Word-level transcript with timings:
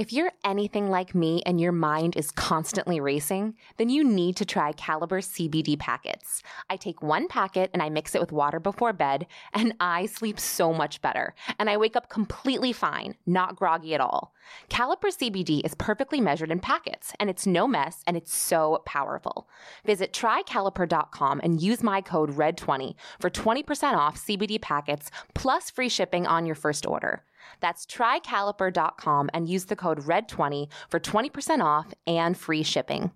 If 0.00 0.14
you're 0.14 0.32
anything 0.46 0.88
like 0.88 1.14
me 1.14 1.42
and 1.44 1.60
your 1.60 1.72
mind 1.72 2.16
is 2.16 2.30
constantly 2.30 3.00
racing, 3.00 3.52
then 3.76 3.90
you 3.90 4.02
need 4.02 4.34
to 4.36 4.46
try 4.46 4.72
Caliper 4.72 5.20
CBD 5.20 5.78
packets. 5.78 6.42
I 6.70 6.76
take 6.76 7.02
one 7.02 7.28
packet 7.28 7.68
and 7.74 7.82
I 7.82 7.90
mix 7.90 8.14
it 8.14 8.20
with 8.22 8.32
water 8.32 8.58
before 8.58 8.94
bed, 8.94 9.26
and 9.52 9.74
I 9.78 10.06
sleep 10.06 10.40
so 10.40 10.72
much 10.72 11.02
better. 11.02 11.34
And 11.58 11.68
I 11.68 11.76
wake 11.76 11.96
up 11.96 12.08
completely 12.08 12.72
fine, 12.72 13.14
not 13.26 13.56
groggy 13.56 13.92
at 13.92 14.00
all. 14.00 14.32
Caliper 14.70 15.12
CBD 15.14 15.62
is 15.66 15.74
perfectly 15.74 16.18
measured 16.18 16.50
in 16.50 16.60
packets, 16.60 17.12
and 17.20 17.28
it's 17.28 17.46
no 17.46 17.66
mess, 17.66 18.02
and 18.06 18.16
it's 18.16 18.34
so 18.34 18.82
powerful. 18.86 19.50
Visit 19.84 20.14
trycaliper.com 20.14 21.42
and 21.44 21.60
use 21.60 21.82
my 21.82 22.00
code 22.00 22.30
RED20 22.30 22.94
for 23.20 23.28
20% 23.28 23.92
off 23.92 24.16
CBD 24.16 24.58
packets 24.62 25.10
plus 25.34 25.68
free 25.68 25.90
shipping 25.90 26.26
on 26.26 26.46
your 26.46 26.54
first 26.54 26.86
order. 26.86 27.22
That's 27.60 27.86
trycaliper.com 27.86 29.30
and 29.32 29.48
use 29.48 29.64
the 29.66 29.76
code 29.76 30.00
RED20 30.00 30.68
for 30.88 31.00
20% 31.00 31.64
off 31.64 31.94
and 32.06 32.36
free 32.36 32.62
shipping. 32.62 33.12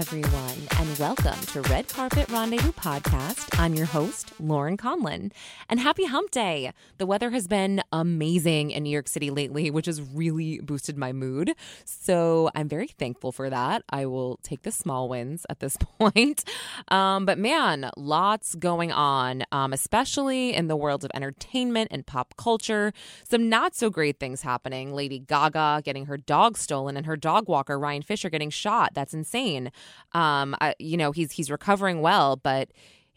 Everyone, 0.00 0.56
and 0.78 0.98
welcome 0.98 1.38
to 1.42 1.60
Red 1.60 1.86
Carpet 1.86 2.30
Rendezvous 2.30 2.72
Podcast. 2.72 3.60
I'm 3.60 3.74
your 3.74 3.84
host, 3.84 4.32
Lauren 4.40 4.78
Conlin, 4.78 5.30
and 5.68 5.78
happy 5.78 6.06
hump 6.06 6.30
day. 6.30 6.72
The 6.96 7.04
weather 7.04 7.28
has 7.32 7.46
been 7.46 7.82
amazing 7.92 8.70
in 8.70 8.84
New 8.84 8.90
York 8.90 9.08
City 9.08 9.28
lately, 9.28 9.70
which 9.70 9.84
has 9.84 10.00
really 10.00 10.58
boosted 10.60 10.96
my 10.96 11.12
mood. 11.12 11.52
So 11.84 12.48
I'm 12.54 12.66
very 12.66 12.86
thankful 12.86 13.30
for 13.30 13.50
that. 13.50 13.82
I 13.90 14.06
will 14.06 14.38
take 14.42 14.62
the 14.62 14.72
small 14.72 15.06
wins 15.06 15.44
at 15.50 15.60
this 15.60 15.76
point. 15.98 16.44
Um, 16.88 17.26
but 17.26 17.36
man, 17.36 17.90
lots 17.98 18.54
going 18.54 18.92
on, 18.92 19.44
um, 19.52 19.74
especially 19.74 20.54
in 20.54 20.68
the 20.68 20.76
world 20.76 21.04
of 21.04 21.10
entertainment 21.12 21.88
and 21.90 22.06
pop 22.06 22.32
culture. 22.38 22.94
Some 23.28 23.50
not 23.50 23.74
so 23.74 23.90
great 23.90 24.18
things 24.18 24.40
happening. 24.40 24.94
Lady 24.94 25.18
Gaga 25.18 25.82
getting 25.84 26.06
her 26.06 26.16
dog 26.16 26.56
stolen 26.56 26.96
and 26.96 27.04
her 27.04 27.18
dog 27.18 27.50
walker, 27.50 27.78
Ryan 27.78 28.00
Fisher, 28.00 28.30
getting 28.30 28.48
shot. 28.48 28.92
That's 28.94 29.12
insane. 29.12 29.70
Um, 30.12 30.56
I, 30.60 30.74
you 30.78 30.96
know, 30.96 31.12
he's 31.12 31.32
he's 31.32 31.50
recovering 31.50 32.00
well, 32.00 32.36
but 32.36 32.70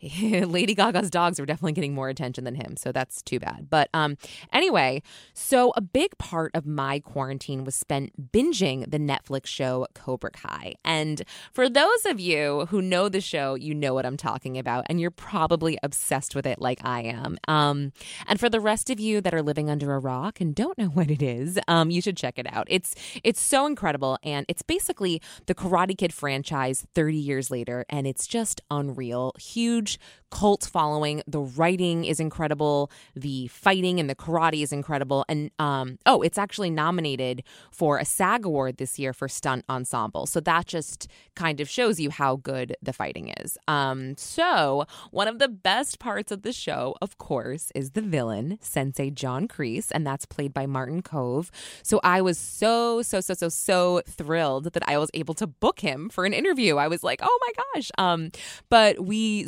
Lady 0.22 0.76
Gaga's 0.76 1.10
dogs 1.10 1.40
are 1.40 1.46
definitely 1.46 1.72
getting 1.74 1.94
more 1.94 2.10
attention 2.10 2.44
than 2.44 2.56
him, 2.56 2.76
so 2.76 2.92
that's 2.92 3.22
too 3.22 3.40
bad. 3.40 3.70
But 3.70 3.90
um, 3.94 4.18
anyway, 4.52 5.02
so 5.34 5.72
a 5.78 5.82
big 5.82 6.18
part 6.18 6.52
of 6.54 6.66
my 6.66 7.00
quarantine 7.00 7.64
was 7.64 7.76
spent 7.76 8.32
binging 8.32 8.90
the 8.90 8.98
Netflix 9.00 9.48
show 9.48 9.88
Cobra 9.94 10.32
Kai. 10.32 10.74
And 10.84 11.24
for 11.54 11.70
those 11.70 12.06
of 12.06 12.20
you 12.20 12.68
who 12.70 12.82
know 12.82 13.08
the 13.08 13.22
show, 13.22 13.56
you 13.56 13.74
know 13.74 13.94
what 13.94 14.06
I'm 14.06 14.18
talking 14.18 14.58
about, 14.58 14.86
and 14.90 15.00
you're 15.00 15.12
probably 15.12 15.78
obsessed 15.84 16.36
with 16.36 16.46
it 16.46 16.60
like 16.60 16.84
I 16.84 17.02
am. 17.02 17.38
Um, 17.48 17.94
and 18.28 18.40
for 18.40 18.50
the 18.50 18.60
rest 18.60 18.90
of 18.90 19.00
you 19.00 19.22
that 19.22 19.34
are 19.34 19.42
living 19.42 19.70
under 19.70 19.94
a 19.94 20.00
rock 20.00 20.42
and 20.42 20.54
don't 20.54 20.78
know 20.78 20.88
what 20.94 21.10
it 21.10 21.22
is, 21.22 21.60
um, 21.68 21.90
you 21.92 22.02
should 22.02 22.18
check 22.18 22.38
it 22.38 22.48
out. 22.52 22.68
It's 22.70 22.96
it's 23.24 23.40
so 23.40 23.66
incredible, 23.66 24.18
and 24.24 24.46
it's 24.50 24.62
basically 24.62 25.22
the 25.46 25.56
Karate 25.56 25.98
Kid 25.98 26.14
franchise 26.14 26.86
30 26.94 27.18
years 27.18 27.50
later, 27.50 27.86
and 27.90 28.06
it's 28.06 28.28
just 28.28 28.62
unreal. 28.70 29.32
Huge 29.40 29.93
huge 29.94 30.00
cult 30.34 30.64
following. 30.64 31.22
The 31.28 31.42
writing 31.42 32.06
is 32.06 32.20
incredible. 32.20 32.90
The 33.16 33.48
fighting 33.50 34.00
and 34.00 34.10
the 34.10 34.16
karate 34.16 34.64
is 34.64 34.74
incredible. 34.74 35.24
And 35.30 35.52
um, 35.60 36.00
oh, 36.08 36.24
it's 36.24 36.40
actually 36.40 36.72
nominated 36.72 37.44
for 37.72 38.00
a 38.00 38.06
SAG 38.06 38.44
award 38.44 38.78
this 38.78 38.98
year 38.98 39.14
for 39.14 39.28
stunt 39.28 39.64
ensemble. 39.70 40.26
So 40.26 40.40
that 40.40 40.66
just 40.66 41.08
kind 41.36 41.62
of 41.62 41.70
shows 41.70 42.00
you 42.00 42.10
how 42.10 42.38
good 42.38 42.76
the 42.82 42.94
fighting 42.94 43.32
is. 43.42 43.60
Um, 43.68 44.18
so 44.18 44.86
one 45.12 45.28
of 45.28 45.38
the 45.38 45.48
best 45.48 46.00
parts 46.00 46.32
of 46.32 46.42
the 46.42 46.52
show, 46.52 46.96
of 47.00 47.20
course, 47.20 47.72
is 47.76 47.92
the 47.92 48.02
villain, 48.02 48.58
Sensei 48.60 49.12
John 49.12 49.48
Kreese, 49.48 49.92
and 49.92 50.06
that's 50.06 50.26
played 50.26 50.52
by 50.52 50.66
Martin 50.66 51.04
Kove. 51.04 51.52
So 51.84 52.00
I 52.04 52.22
was 52.22 52.40
so 52.40 53.04
so 53.04 53.22
so 53.22 53.36
so 53.36 53.50
so 53.50 54.02
thrilled 54.08 54.74
that 54.74 54.90
I 54.90 54.98
was 54.98 55.12
able 55.14 55.36
to 55.36 55.46
book 55.46 55.82
him 55.82 56.10
for 56.10 56.26
an 56.26 56.34
interview. 56.34 56.78
I 56.78 56.88
was 56.88 57.04
like, 57.04 57.20
oh 57.22 57.40
my 57.42 57.52
gosh. 57.76 57.92
Um, 58.00 58.32
but 58.70 59.06
we 59.06 59.44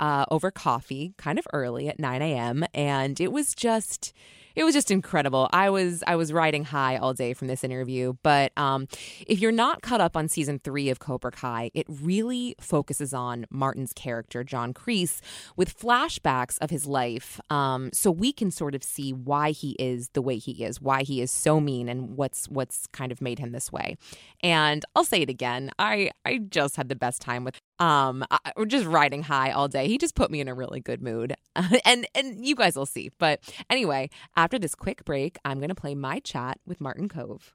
uh, 0.00 0.24
over 0.30 0.50
coffee 0.50 1.14
kind 1.16 1.38
of 1.38 1.46
early 1.52 1.88
at 1.88 1.98
9 1.98 2.22
a.m. 2.22 2.64
And 2.74 3.20
it 3.20 3.32
was 3.32 3.54
just 3.54 4.12
it 4.54 4.62
was 4.62 4.74
just 4.74 4.90
incredible. 4.90 5.48
I 5.52 5.70
was 5.70 6.04
I 6.06 6.16
was 6.16 6.32
riding 6.32 6.64
high 6.64 6.96
all 6.96 7.12
day 7.12 7.34
from 7.34 7.48
this 7.48 7.64
interview. 7.64 8.14
But 8.22 8.56
um, 8.56 8.86
if 9.26 9.40
you're 9.40 9.52
not 9.52 9.82
caught 9.82 10.00
up 10.00 10.16
on 10.16 10.28
season 10.28 10.60
three 10.62 10.90
of 10.90 10.98
Cobra 10.98 11.32
Kai, 11.32 11.70
it 11.74 11.86
really 11.88 12.54
focuses 12.60 13.12
on 13.12 13.46
Martin's 13.50 13.92
character 13.92 14.44
John 14.44 14.72
Kreese 14.72 15.20
with 15.56 15.76
flashbacks 15.76 16.58
of 16.60 16.70
his 16.70 16.86
life, 16.86 17.40
um, 17.50 17.90
so 17.92 18.10
we 18.10 18.32
can 18.32 18.50
sort 18.50 18.74
of 18.74 18.84
see 18.84 19.12
why 19.12 19.50
he 19.50 19.72
is 19.78 20.10
the 20.10 20.22
way 20.22 20.36
he 20.38 20.64
is, 20.64 20.80
why 20.80 21.02
he 21.02 21.20
is 21.20 21.30
so 21.30 21.60
mean, 21.60 21.88
and 21.88 22.16
what's 22.16 22.48
what's 22.48 22.86
kind 22.88 23.10
of 23.10 23.20
made 23.20 23.38
him 23.38 23.52
this 23.52 23.72
way. 23.72 23.96
And 24.42 24.84
I'll 24.94 25.04
say 25.04 25.22
it 25.22 25.30
again, 25.30 25.70
I 25.78 26.10
I 26.24 26.38
just 26.38 26.76
had 26.76 26.88
the 26.88 26.96
best 26.96 27.20
time 27.20 27.44
with 27.44 27.60
um 27.78 28.24
I, 28.30 28.38
just 28.66 28.86
riding 28.86 29.22
high 29.22 29.50
all 29.50 29.68
day. 29.68 29.88
He 29.88 29.98
just 29.98 30.14
put 30.14 30.30
me 30.30 30.40
in 30.40 30.48
a 30.48 30.54
really 30.54 30.80
good 30.80 31.02
mood. 31.02 31.34
And 31.84 32.06
and 32.14 32.44
you 32.44 32.54
guys 32.54 32.76
will 32.76 32.86
see. 32.86 33.10
But 33.18 33.40
anyway 33.70 34.10
after 34.36 34.58
this 34.58 34.74
quick 34.74 35.04
break 35.04 35.38
i'm 35.44 35.60
gonna 35.60 35.74
play 35.74 35.94
my 35.94 36.20
chat 36.20 36.58
with 36.66 36.80
martin 36.80 37.08
kove 37.08 37.52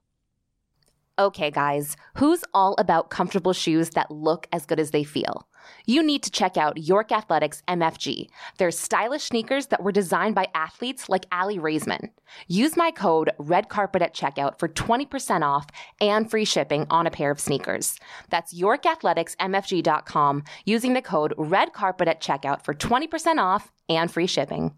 Okay, 1.20 1.50
guys, 1.50 1.98
who's 2.14 2.42
all 2.54 2.74
about 2.78 3.10
comfortable 3.10 3.52
shoes 3.52 3.90
that 3.90 4.10
look 4.10 4.48
as 4.52 4.64
good 4.64 4.80
as 4.80 4.90
they 4.90 5.04
feel? 5.04 5.46
You 5.84 6.02
need 6.02 6.22
to 6.22 6.30
check 6.30 6.56
out 6.56 6.78
York 6.78 7.12
Athletics 7.12 7.62
MFG. 7.68 8.30
They're 8.56 8.70
stylish 8.70 9.24
sneakers 9.24 9.66
that 9.66 9.82
were 9.82 9.92
designed 9.92 10.34
by 10.34 10.46
athletes 10.54 11.10
like 11.10 11.26
Aly 11.30 11.58
Raisman. 11.58 12.08
Use 12.48 12.74
my 12.74 12.90
code 12.90 13.28
REDCARPET 13.38 14.00
at 14.00 14.14
checkout 14.14 14.58
for 14.58 14.66
20% 14.66 15.42
off 15.42 15.66
and 16.00 16.30
free 16.30 16.46
shipping 16.46 16.86
on 16.88 17.06
a 17.06 17.10
pair 17.10 17.30
of 17.30 17.38
sneakers. 17.38 17.98
That's 18.30 18.58
YorkAthleticsMFG.com 18.58 20.44
using 20.64 20.94
the 20.94 21.02
code 21.02 21.34
REDCARPET 21.36 22.06
at 22.06 22.22
checkout 22.22 22.64
for 22.64 22.72
20% 22.72 23.36
off 23.36 23.70
and 23.90 24.10
free 24.10 24.26
shipping. 24.26 24.72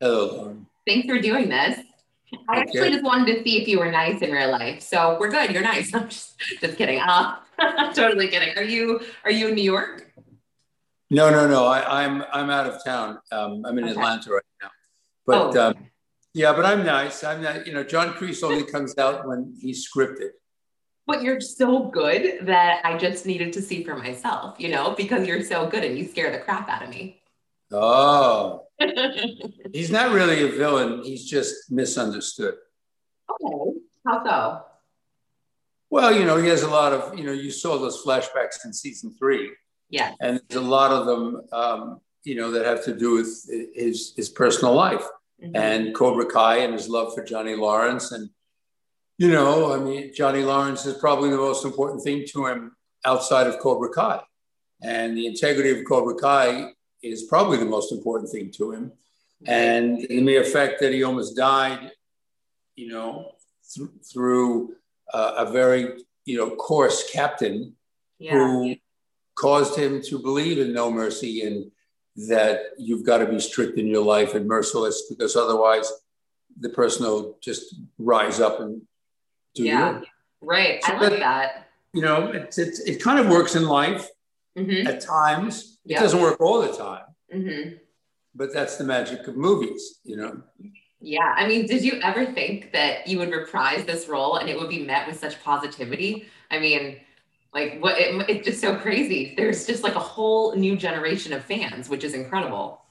Hello. 0.00 0.56
Thanks 0.86 1.06
for 1.06 1.20
doing 1.20 1.50
this. 1.50 1.78
I 2.48 2.60
actually 2.60 2.90
just 2.90 3.04
wanted 3.04 3.34
to 3.36 3.42
see 3.42 3.60
if 3.60 3.68
you 3.68 3.78
were 3.78 3.90
nice 3.90 4.22
in 4.22 4.30
real 4.30 4.50
life. 4.50 4.82
So 4.82 5.16
we're 5.18 5.30
good. 5.30 5.50
You're 5.50 5.62
nice. 5.62 5.92
I'm 5.94 6.08
just, 6.08 6.38
just 6.60 6.76
kidding. 6.76 7.00
Uh, 7.00 7.36
totally 7.94 8.28
kidding. 8.28 8.56
Are 8.56 8.62
you 8.62 9.00
are 9.24 9.30
you 9.30 9.48
in 9.48 9.54
New 9.54 9.62
York? 9.64 10.12
No, 11.10 11.28
no, 11.30 11.48
no. 11.48 11.66
I, 11.66 12.04
I'm 12.04 12.22
I'm 12.32 12.50
out 12.50 12.66
of 12.66 12.84
town. 12.84 13.18
Um, 13.32 13.64
I'm 13.66 13.76
in 13.78 13.84
Okay. 13.84 13.92
Atlanta 13.92 14.30
right 14.30 14.42
now. 14.62 14.70
But 15.26 15.56
Oh. 15.56 15.68
um, 15.68 15.86
yeah, 16.34 16.52
but 16.52 16.64
I'm 16.64 16.84
nice. 16.84 17.24
I'm 17.24 17.42
not. 17.42 17.66
You 17.66 17.72
know, 17.72 17.82
John 17.82 18.12
Kreese 18.14 18.42
only 18.44 18.64
comes 18.64 18.96
out 18.98 19.26
when 19.26 19.54
he's 19.60 19.88
scripted. 19.88 20.30
But 21.06 21.22
you're 21.22 21.40
so 21.40 21.86
good 21.86 22.46
that 22.46 22.82
I 22.84 22.96
just 22.96 23.26
needed 23.26 23.52
to 23.54 23.62
see 23.62 23.82
for 23.82 23.96
myself, 23.96 24.60
you 24.60 24.68
know, 24.68 24.94
because 24.96 25.26
you're 25.26 25.42
so 25.42 25.66
good 25.66 25.82
and 25.82 25.98
you 25.98 26.06
scare 26.06 26.30
the 26.30 26.38
crap 26.38 26.68
out 26.68 26.84
of 26.84 26.90
me. 26.90 27.19
Oh, 27.72 28.66
he's 29.72 29.90
not 29.90 30.12
really 30.12 30.42
a 30.42 30.48
villain. 30.52 31.02
He's 31.04 31.24
just 31.24 31.70
misunderstood. 31.70 32.54
Okay. 33.30 33.78
How 34.06 34.24
so? 34.24 34.64
Well, 35.90 36.12
you 36.16 36.24
know, 36.24 36.36
he 36.36 36.48
has 36.48 36.62
a 36.62 36.70
lot 36.70 36.92
of. 36.92 37.18
You 37.18 37.24
know, 37.24 37.32
you 37.32 37.50
saw 37.50 37.78
those 37.78 38.02
flashbacks 38.04 38.64
in 38.64 38.72
season 38.72 39.14
three, 39.18 39.50
Yeah. 39.88 40.14
and 40.20 40.40
there's 40.48 40.62
a 40.62 40.66
lot 40.68 40.90
of 40.92 41.06
them. 41.06 41.42
Um, 41.52 42.00
you 42.22 42.34
know, 42.34 42.50
that 42.50 42.66
have 42.66 42.84
to 42.84 42.94
do 42.94 43.14
with 43.14 43.48
his 43.74 44.12
his 44.16 44.28
personal 44.28 44.74
life. 44.74 45.06
Mhm. 45.42 45.56
and 45.56 45.94
Cobra 45.94 46.26
Kai 46.26 46.56
and 46.58 46.74
his 46.74 46.86
love 46.86 47.14
for 47.14 47.24
Johnny 47.24 47.54
Lawrence. 47.56 48.12
And, 48.12 48.28
you 49.16 49.30
know, 49.30 49.72
I 49.72 49.78
mean, 49.78 50.12
Johnny 50.14 50.42
Lawrence 50.42 50.84
is 50.84 50.98
probably 50.98 51.30
the 51.30 51.38
most 51.38 51.64
important 51.64 52.02
thing 52.02 52.26
to 52.32 52.44
him 52.44 52.76
outside 53.06 53.46
of 53.46 53.58
Cobra 53.58 53.88
Kai. 53.88 54.20
And 54.82 55.16
the 55.16 55.26
integrity 55.26 55.70
of 55.70 55.86
Cobra 55.88 56.14
Kai 56.16 56.74
is 57.02 57.24
probably 57.24 57.58
the 57.58 57.64
most 57.64 57.92
important 57.92 58.30
thing 58.30 58.50
to 58.52 58.72
him. 58.72 58.92
And 59.46 60.06
the 60.08 60.20
mere 60.20 60.44
fact 60.44 60.80
that 60.80 60.92
he 60.92 61.02
almost 61.02 61.36
died, 61.36 61.92
you 62.76 62.88
know, 62.88 63.32
th- 63.74 63.88
through 64.12 64.74
uh, 65.14 65.34
a 65.38 65.50
very, 65.50 66.04
you 66.26 66.36
know, 66.36 66.50
coarse 66.56 67.10
captain 67.10 67.74
yeah. 68.18 68.32
who 68.32 68.76
caused 69.34 69.76
him 69.76 70.02
to 70.02 70.18
believe 70.18 70.58
in 70.58 70.74
no 70.74 70.90
mercy 70.90 71.46
and 71.46 71.70
that 72.28 72.72
you've 72.76 73.06
got 73.06 73.18
to 73.18 73.26
be 73.26 73.40
strict 73.40 73.78
in 73.78 73.86
your 73.86 74.04
life 74.04 74.34
and 74.34 74.46
merciless 74.46 75.04
because 75.08 75.36
otherwise 75.36 75.90
the 76.58 76.68
person 76.68 77.06
will 77.06 77.38
just 77.40 77.76
rise 77.98 78.40
up 78.40 78.60
and 78.60 78.82
do 79.54 79.64
yeah, 79.64 80.00
you. 80.00 80.06
right. 80.42 80.84
So 80.84 80.92
I 80.92 80.98
like 80.98 81.18
that. 81.20 81.68
You 81.94 82.02
know, 82.02 82.28
it, 82.28 82.56
it, 82.58 82.78
it 82.86 83.02
kind 83.02 83.18
of 83.18 83.28
works 83.28 83.56
in 83.56 83.64
life 83.64 84.08
mm-hmm. 84.56 84.86
at 84.86 85.00
times. 85.00 85.78
It 85.86 85.98
doesn't 85.98 86.20
work 86.20 86.40
all 86.40 86.60
the 86.60 86.72
time. 86.72 87.04
Mm-hmm. 87.34 87.76
But 88.34 88.52
that's 88.52 88.76
the 88.76 88.84
magic 88.84 89.26
of 89.26 89.36
movies, 89.36 90.00
you 90.04 90.16
know. 90.16 90.42
Yeah. 91.00 91.34
I 91.36 91.48
mean, 91.48 91.66
did 91.66 91.82
you 91.82 92.00
ever 92.02 92.26
think 92.26 92.72
that 92.72 93.06
you 93.06 93.18
would 93.18 93.30
reprise 93.30 93.84
this 93.84 94.08
role 94.08 94.36
and 94.36 94.48
it 94.48 94.58
would 94.58 94.68
be 94.68 94.84
met 94.84 95.06
with 95.06 95.18
such 95.18 95.42
positivity? 95.42 96.26
I 96.50 96.58
mean, 96.58 96.98
like 97.52 97.80
what 97.80 97.98
it, 97.98 98.28
it's 98.28 98.46
just 98.46 98.60
so 98.60 98.76
crazy. 98.76 99.34
There's 99.36 99.66
just 99.66 99.82
like 99.82 99.94
a 99.94 100.00
whole 100.00 100.54
new 100.54 100.76
generation 100.76 101.32
of 101.32 101.44
fans, 101.44 101.88
which 101.88 102.04
is 102.04 102.14
incredible. 102.14 102.82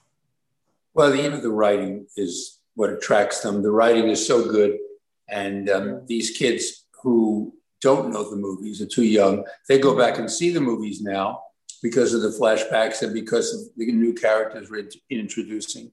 Well, 0.94 1.12
the 1.12 1.22
end 1.22 1.34
of 1.34 1.44
the 1.44 1.52
writing 1.52 2.08
is 2.18 2.60
what 2.76 2.90
attracts 2.90 3.42
them. 3.42 3.62
The 3.62 3.72
writing 3.72 4.10
is 4.10 4.26
so 4.26 4.50
good. 4.50 4.78
And 5.30 5.70
um, 5.70 6.06
these 6.08 6.32
kids 6.32 6.86
who 7.04 7.54
don't 7.82 8.12
know 8.12 8.30
the 8.30 8.36
movies 8.36 8.82
are 8.82 8.88
too 8.88 9.04
young, 9.04 9.46
they 9.68 9.80
go 9.80 9.96
back 9.96 10.18
and 10.18 10.30
see 10.30 10.50
the 10.50 10.60
movies 10.60 11.02
now 11.02 11.44
because 11.82 12.14
of 12.14 12.22
the 12.22 12.30
flashbacks 12.30 13.02
and 13.02 13.14
because 13.14 13.54
of 13.54 13.62
the 13.78 13.92
new 13.92 14.14
characters 14.14 14.70
we're 14.70 14.90
introducing. 15.10 15.92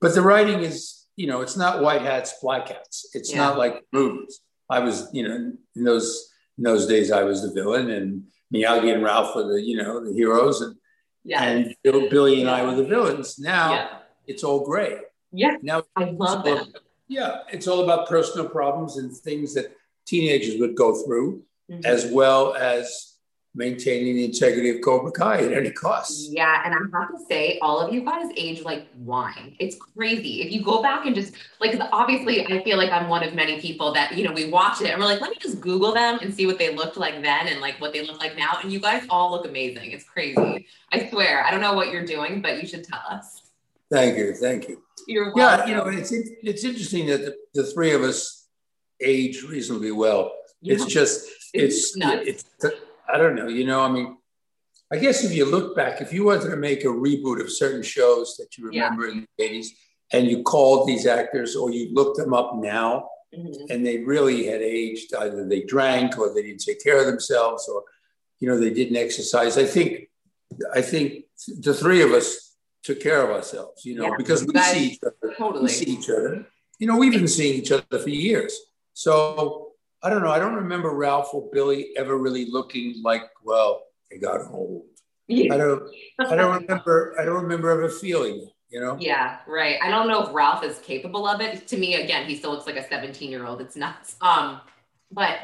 But 0.00 0.14
the 0.14 0.22
writing 0.22 0.60
is, 0.60 1.06
you 1.16 1.26
know, 1.26 1.40
it's 1.40 1.56
not 1.56 1.82
white 1.82 2.02
hats, 2.02 2.34
black 2.42 2.68
hats. 2.68 3.08
It's 3.14 3.32
yeah. 3.32 3.38
not 3.38 3.58
like 3.58 3.84
movies. 3.92 4.40
I 4.68 4.80
was, 4.80 5.08
you 5.12 5.26
know, 5.26 5.52
in 5.76 5.84
those 5.84 6.30
in 6.58 6.64
those 6.64 6.86
days 6.86 7.10
I 7.10 7.24
was 7.24 7.42
the 7.42 7.52
villain 7.52 7.90
and 7.90 8.24
Miyagi 8.52 8.92
and 8.92 9.02
Ralph 9.02 9.34
were 9.34 9.52
the, 9.52 9.62
you 9.62 9.76
know, 9.76 10.04
the 10.04 10.12
heroes 10.12 10.60
and 10.60 10.76
yeah. 11.24 11.42
and 11.42 11.74
Bill, 11.82 12.08
Billy 12.08 12.40
and 12.40 12.50
I 12.50 12.64
were 12.64 12.74
the 12.74 12.84
villains. 12.84 13.38
Now 13.38 13.72
yeah. 13.72 13.88
it's 14.26 14.44
all 14.44 14.64
gray. 14.64 14.98
Yeah. 15.32 15.56
Now 15.62 15.82
I 15.96 16.04
love 16.04 16.44
that. 16.44 16.68
yeah, 17.08 17.38
it's 17.52 17.66
all 17.66 17.82
about 17.82 18.08
personal 18.08 18.48
problems 18.48 18.96
and 18.96 19.12
things 19.12 19.54
that 19.54 19.74
teenagers 20.06 20.60
would 20.60 20.76
go 20.76 20.94
through, 21.04 21.42
mm-hmm. 21.70 21.84
as 21.84 22.06
well 22.06 22.54
as 22.54 23.13
maintaining 23.54 24.16
the 24.16 24.24
integrity 24.24 24.70
of 24.70 24.80
Cobra 24.80 25.12
Kai 25.12 25.38
at 25.38 25.52
any 25.52 25.70
cost. 25.70 26.32
Yeah, 26.32 26.62
and 26.64 26.74
I 26.74 26.98
have 26.98 27.10
to 27.10 27.24
say, 27.26 27.58
all 27.60 27.80
of 27.80 27.94
you 27.94 28.04
guys 28.04 28.26
age 28.36 28.62
like 28.62 28.86
wine. 28.98 29.54
It's 29.60 29.76
crazy. 29.76 30.42
If 30.42 30.52
you 30.52 30.62
go 30.62 30.82
back 30.82 31.06
and 31.06 31.14
just 31.14 31.34
like, 31.60 31.78
obviously, 31.92 32.44
I 32.46 32.64
feel 32.64 32.76
like 32.76 32.90
I'm 32.90 33.08
one 33.08 33.22
of 33.22 33.34
many 33.34 33.60
people 33.60 33.92
that 33.94 34.16
you 34.16 34.24
know 34.24 34.32
we 34.32 34.50
watch 34.50 34.80
it 34.80 34.90
and 34.90 35.00
we're 35.00 35.06
like, 35.06 35.20
let 35.20 35.30
me 35.30 35.36
just 35.40 35.60
Google 35.60 35.94
them 35.94 36.18
and 36.20 36.34
see 36.34 36.46
what 36.46 36.58
they 36.58 36.74
looked 36.74 36.96
like 36.96 37.22
then 37.22 37.46
and 37.46 37.60
like 37.60 37.80
what 37.80 37.92
they 37.92 38.04
look 38.04 38.20
like 38.20 38.36
now. 38.36 38.58
And 38.62 38.72
you 38.72 38.80
guys 38.80 39.06
all 39.08 39.30
look 39.30 39.46
amazing. 39.46 39.92
It's 39.92 40.04
crazy. 40.04 40.66
I 40.92 41.08
swear. 41.08 41.44
I 41.44 41.50
don't 41.50 41.60
know 41.60 41.74
what 41.74 41.92
you're 41.92 42.04
doing, 42.04 42.42
but 42.42 42.60
you 42.60 42.66
should 42.66 42.84
tell 42.84 43.02
us. 43.08 43.42
Thank 43.90 44.18
you. 44.18 44.34
Thank 44.34 44.68
you. 44.68 44.82
You're 45.06 45.32
welcome. 45.32 45.68
Yeah, 45.68 45.84
you 45.84 45.92
know, 45.92 45.98
it's 45.98 46.12
it's 46.12 46.64
interesting 46.64 47.06
that 47.06 47.20
the, 47.24 47.36
the 47.54 47.64
three 47.64 47.92
of 47.92 48.02
us 48.02 48.48
age 49.00 49.42
reasonably 49.42 49.92
well. 49.92 50.32
Yeah. 50.60 50.74
It's 50.74 50.86
just 50.86 51.30
it's 51.52 51.96
it's, 51.96 52.44
it's 52.60 52.74
I 53.12 53.18
don't 53.18 53.34
know. 53.34 53.48
You 53.48 53.66
know, 53.66 53.82
I 53.82 53.90
mean, 53.90 54.16
I 54.92 54.96
guess 54.96 55.24
if 55.24 55.34
you 55.34 55.44
look 55.44 55.74
back, 55.74 56.00
if 56.00 56.12
you 56.12 56.24
wanted 56.24 56.50
to 56.50 56.56
make 56.56 56.84
a 56.84 56.88
reboot 56.88 57.40
of 57.40 57.50
certain 57.50 57.82
shows 57.82 58.36
that 58.36 58.56
you 58.56 58.66
remember 58.66 59.06
yeah. 59.06 59.12
in 59.12 59.26
the 59.38 59.44
80s 59.44 59.66
and 60.12 60.26
you 60.26 60.42
called 60.42 60.86
these 60.86 61.06
actors 61.06 61.56
or 61.56 61.70
you 61.70 61.92
looked 61.92 62.18
them 62.18 62.34
up 62.34 62.54
now 62.54 63.08
mm-hmm. 63.34 63.64
and 63.70 63.84
they 63.84 63.98
really 63.98 64.46
had 64.46 64.60
aged, 64.60 65.14
either 65.14 65.46
they 65.48 65.62
drank 65.62 66.18
or 66.18 66.32
they 66.32 66.42
didn't 66.42 66.62
take 66.64 66.82
care 66.82 67.00
of 67.00 67.06
themselves 67.06 67.68
or, 67.68 67.82
you 68.40 68.48
know, 68.48 68.58
they 68.58 68.70
didn't 68.70 68.96
exercise. 68.96 69.58
I 69.58 69.64
think, 69.64 70.10
I 70.74 70.82
think 70.82 71.24
the 71.58 71.74
three 71.74 72.02
of 72.02 72.12
us 72.12 72.54
took 72.82 73.00
care 73.00 73.22
of 73.22 73.30
ourselves, 73.30 73.84
you 73.84 73.96
know, 73.96 74.08
yeah. 74.08 74.14
because 74.16 74.46
we 74.46 74.60
see 74.60 74.86
each 74.90 75.00
other. 75.02 75.34
Totally. 75.36 75.62
We 75.62 75.68
see 75.70 75.90
each 75.90 76.10
other. 76.10 76.46
You 76.78 76.86
know, 76.86 76.98
we've 76.98 77.12
been 77.12 77.26
seeing 77.26 77.58
each 77.58 77.72
other 77.72 77.98
for 77.98 78.10
years. 78.10 78.56
So 78.92 79.72
I 80.04 80.10
don't 80.10 80.22
know. 80.22 80.30
I 80.30 80.38
don't 80.38 80.54
remember 80.54 80.90
Ralph 80.90 81.32
or 81.32 81.48
Billy 81.50 81.92
ever 81.96 82.18
really 82.18 82.50
looking 82.50 83.00
like, 83.02 83.22
well, 83.42 83.84
they 84.10 84.18
got 84.18 84.42
old. 84.50 84.84
Yeah. 85.28 85.54
I 85.54 85.56
don't. 85.56 85.82
I 86.20 86.36
don't 86.36 86.62
remember. 86.62 87.14
I 87.18 87.24
don't 87.24 87.42
remember 87.42 87.70
ever 87.70 87.88
feeling 87.88 88.42
it. 88.42 88.48
You 88.68 88.80
know. 88.80 88.98
Yeah. 89.00 89.38
Right. 89.46 89.76
I 89.82 89.88
don't 89.88 90.06
know 90.06 90.22
if 90.22 90.34
Ralph 90.34 90.62
is 90.62 90.78
capable 90.80 91.26
of 91.26 91.40
it. 91.40 91.66
To 91.68 91.78
me, 91.78 91.94
again, 91.94 92.26
he 92.28 92.36
still 92.36 92.50
looks 92.50 92.66
like 92.66 92.76
a 92.76 92.86
17 92.86 93.30
year 93.30 93.46
old. 93.46 93.62
It's 93.62 93.76
nuts. 93.76 94.16
Um, 94.20 94.60
but 95.10 95.38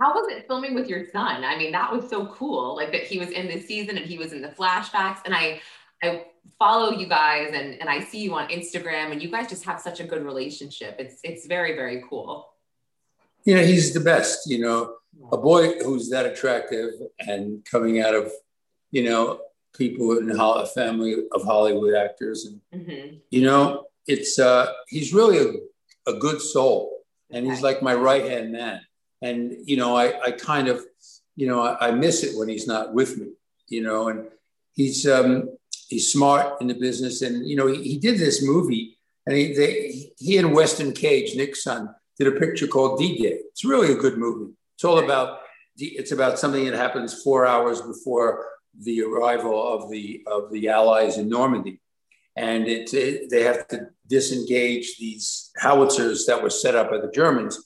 how 0.00 0.12
was 0.12 0.30
it 0.30 0.46
filming 0.46 0.74
with 0.74 0.88
your 0.88 1.06
son? 1.10 1.42
I 1.42 1.56
mean, 1.56 1.72
that 1.72 1.90
was 1.90 2.10
so 2.10 2.26
cool. 2.26 2.76
Like 2.76 2.92
that 2.92 3.04
he 3.04 3.18
was 3.18 3.30
in 3.30 3.46
this 3.46 3.66
season 3.66 3.96
and 3.96 4.04
he 4.04 4.18
was 4.18 4.32
in 4.32 4.42
the 4.42 4.48
flashbacks. 4.48 5.20
And 5.24 5.34
I, 5.34 5.62
I 6.02 6.26
follow 6.58 6.92
you 6.92 7.06
guys 7.06 7.52
and 7.54 7.80
and 7.80 7.88
I 7.88 8.00
see 8.00 8.18
you 8.18 8.34
on 8.34 8.48
Instagram 8.48 9.12
and 9.12 9.22
you 9.22 9.30
guys 9.30 9.48
just 9.48 9.64
have 9.64 9.80
such 9.80 10.00
a 10.00 10.04
good 10.04 10.24
relationship. 10.24 10.96
It's 10.98 11.20
it's 11.22 11.46
very 11.46 11.74
very 11.74 12.02
cool 12.10 12.53
you 13.44 13.54
know, 13.54 13.62
he's 13.62 13.92
the 13.92 14.00
best, 14.00 14.48
you 14.48 14.58
know, 14.58 14.94
a 15.32 15.36
boy 15.36 15.78
who's 15.80 16.10
that 16.10 16.26
attractive 16.26 16.90
and 17.20 17.64
coming 17.64 18.00
out 18.00 18.14
of, 18.14 18.32
you 18.90 19.04
know, 19.04 19.40
people 19.76 20.18
in 20.18 20.30
a 20.30 20.66
family 20.66 21.16
of 21.32 21.42
Hollywood 21.42 21.94
actors. 21.94 22.46
And, 22.46 22.60
mm-hmm. 22.74 23.16
you 23.30 23.42
know, 23.42 23.86
it's, 24.06 24.38
uh, 24.38 24.72
he's 24.88 25.12
really 25.12 25.38
a, 25.38 26.10
a 26.10 26.18
good 26.18 26.40
soul 26.40 27.00
and 27.30 27.46
he's 27.46 27.62
like 27.62 27.82
my 27.82 27.94
right 27.94 28.24
hand 28.24 28.52
man. 28.52 28.80
And, 29.22 29.56
you 29.64 29.76
know, 29.76 29.96
I, 29.96 30.20
I 30.20 30.30
kind 30.32 30.68
of, 30.68 30.84
you 31.36 31.46
know, 31.46 31.60
I, 31.62 31.88
I, 31.88 31.90
miss 31.90 32.22
it 32.22 32.36
when 32.36 32.48
he's 32.48 32.66
not 32.66 32.92
with 32.92 33.18
me, 33.18 33.28
you 33.68 33.82
know, 33.82 34.08
and 34.08 34.28
he's, 34.74 35.06
um, 35.08 35.56
he's 35.88 36.12
smart 36.12 36.60
in 36.60 36.68
the 36.68 36.74
business. 36.74 37.22
And, 37.22 37.48
you 37.48 37.56
know, 37.56 37.66
he, 37.66 37.82
he 37.82 37.98
did 37.98 38.18
this 38.18 38.46
movie 38.46 38.98
and 39.26 39.36
he, 39.36 39.54
they, 39.54 40.12
he 40.18 40.36
and 40.36 40.54
Weston 40.54 40.92
Cage, 40.92 41.34
Nick's 41.34 41.64
son, 41.64 41.94
did 42.18 42.28
a 42.28 42.38
picture 42.38 42.66
called 42.66 42.98
D-Day. 42.98 43.38
It's 43.50 43.64
really 43.64 43.92
a 43.92 43.96
good 43.96 44.18
movie. 44.18 44.52
It's 44.76 44.84
all 44.84 44.98
about 44.98 45.40
it's 45.76 46.12
about 46.12 46.38
something 46.38 46.64
that 46.66 46.74
happens 46.74 47.22
four 47.22 47.44
hours 47.46 47.82
before 47.82 48.46
the 48.78 49.02
arrival 49.02 49.56
of 49.74 49.90
the 49.90 50.22
of 50.26 50.52
the 50.52 50.68
Allies 50.68 51.18
in 51.18 51.28
Normandy, 51.28 51.80
and 52.36 52.68
it, 52.68 52.94
it 52.94 53.30
they 53.30 53.42
have 53.42 53.66
to 53.68 53.88
disengage 54.08 54.96
these 54.98 55.50
howitzers 55.56 56.26
that 56.26 56.42
were 56.42 56.50
set 56.50 56.76
up 56.76 56.90
by 56.90 56.98
the 56.98 57.10
Germans. 57.10 57.58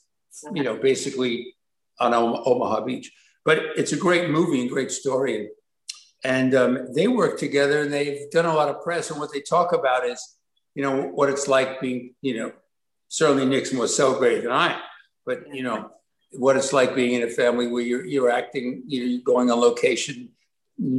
You 0.54 0.62
know, 0.62 0.76
basically 0.76 1.54
on 2.00 2.14
Omaha 2.14 2.84
Beach. 2.84 3.10
But 3.44 3.58
it's 3.76 3.92
a 3.92 3.96
great 3.96 4.30
movie 4.30 4.60
and 4.60 4.70
great 4.70 4.90
story. 4.90 5.50
And 6.24 6.54
um, 6.54 6.88
they 6.94 7.08
work 7.08 7.38
together 7.38 7.82
and 7.82 7.92
they've 7.92 8.30
done 8.30 8.46
a 8.46 8.54
lot 8.54 8.68
of 8.68 8.82
press. 8.82 9.10
And 9.10 9.18
what 9.20 9.32
they 9.32 9.40
talk 9.40 9.72
about 9.72 10.06
is, 10.06 10.36
you 10.74 10.82
know, 10.82 11.02
what 11.02 11.30
it's 11.30 11.48
like 11.48 11.80
being, 11.80 12.14
you 12.20 12.36
know, 12.38 12.52
certainly 13.08 13.46
Nick's 13.46 13.72
more 13.72 13.88
celebrated 13.88 14.44
than 14.44 14.52
I 14.52 14.74
am. 14.74 14.80
But 15.26 15.54
you 15.54 15.62
know 15.62 15.90
what 16.32 16.56
it's 16.56 16.72
like 16.72 16.94
being 16.94 17.14
in 17.14 17.22
a 17.22 17.30
family 17.30 17.66
where 17.66 17.82
you're 17.82 18.04
you're 18.04 18.30
acting, 18.30 18.82
you 18.86 19.00
know, 19.00 19.06
you're 19.06 19.22
going 19.22 19.50
on 19.50 19.60
location. 19.60 20.30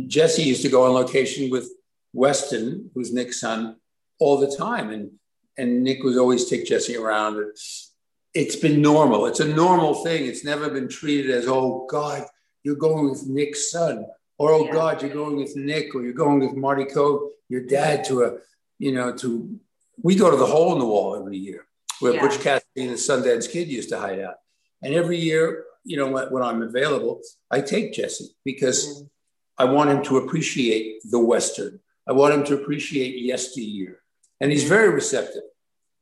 Jesse 0.08 0.44
used 0.44 0.63
to 0.63 0.70
go 0.70 0.86
on 0.86 0.92
location 0.92 1.50
with 1.50 1.70
Weston, 2.13 2.92
who's 2.94 3.13
Nick's 3.13 3.39
son, 3.39 3.78
all 4.20 4.38
the 4.38 4.56
time, 4.56 4.89
and 4.89 5.12
and 5.58 5.84
Nick 5.84 6.04
would 6.04 6.18
always 6.18 6.46
take 6.46 6.66
Jesse 6.66 6.96
around. 6.96 7.38
It's, 7.38 7.94
it's 8.34 8.56
been 8.56 8.82
normal. 8.82 9.25
It's 9.25 9.39
a 9.39 9.48
normal 9.48 10.04
thing. 10.04 10.25
It's 10.25 10.46
never 10.46 10.70
been 10.70 10.88
treated 10.88 11.32
as 11.32 11.48
oh 11.48 11.88
God, 11.89 12.25
you're 12.63 12.75
going 12.75 13.10
with 13.10 13.28
Nick's 13.28 13.72
son, 13.72 14.06
or 14.38 14.51
oh 14.51 14.66
yeah. 14.66 14.72
God, 14.72 15.01
you're 15.01 15.13
going 15.13 15.38
with 15.38 15.56
Nick, 15.56 15.96
or 15.96 16.04
you're 16.04 16.13
going 16.13 16.39
with 16.39 16.56
Marty 16.56 16.86
Kove, 16.86 17.30
your 17.50 17.62
dad 17.62 18.04
to 18.06 18.24
a, 18.24 18.38
you 18.78 18.92
know, 18.92 19.13
to. 19.18 19.60
We 20.01 20.16
go 20.16 20.32
to 20.32 20.38
the 20.38 20.46
hole 20.46 20.72
in 20.72 20.80
the 20.80 20.86
wall 20.86 21.18
every 21.18 21.38
year 21.38 21.66
where 22.00 22.13
yeah. 22.13 22.22
Butch 22.22 22.39
Cassidy 22.39 22.65
and 22.77 22.91
the 22.91 22.96
Sundance 22.96 23.50
Kid 23.50 23.68
used 23.68 23.89
to 23.89 24.00
hide 24.00 24.20
out. 24.20 24.36
And 24.82 24.94
every 24.94 25.18
year, 25.18 25.65
you 25.84 25.98
know, 25.98 26.10
when, 26.10 26.27
when 26.27 26.44
I'm 26.44 26.62
available, 26.62 27.22
I 27.51 27.62
take 27.62 27.94
Jesse 27.94 28.36
because 28.46 28.86
mm. 28.86 29.10
I 29.58 29.65
want 29.65 29.89
him 29.89 30.03
to 30.03 30.18
appreciate 30.18 31.01
the 31.03 31.20
Western. 31.20 31.79
I 32.08 32.13
want 32.13 32.34
him 32.34 32.44
to 32.46 32.56
appreciate 32.56 33.22
yesteryear. 33.22 34.00
And 34.41 34.51
he's 34.51 34.63
very 34.63 34.89
receptive. 34.89 35.44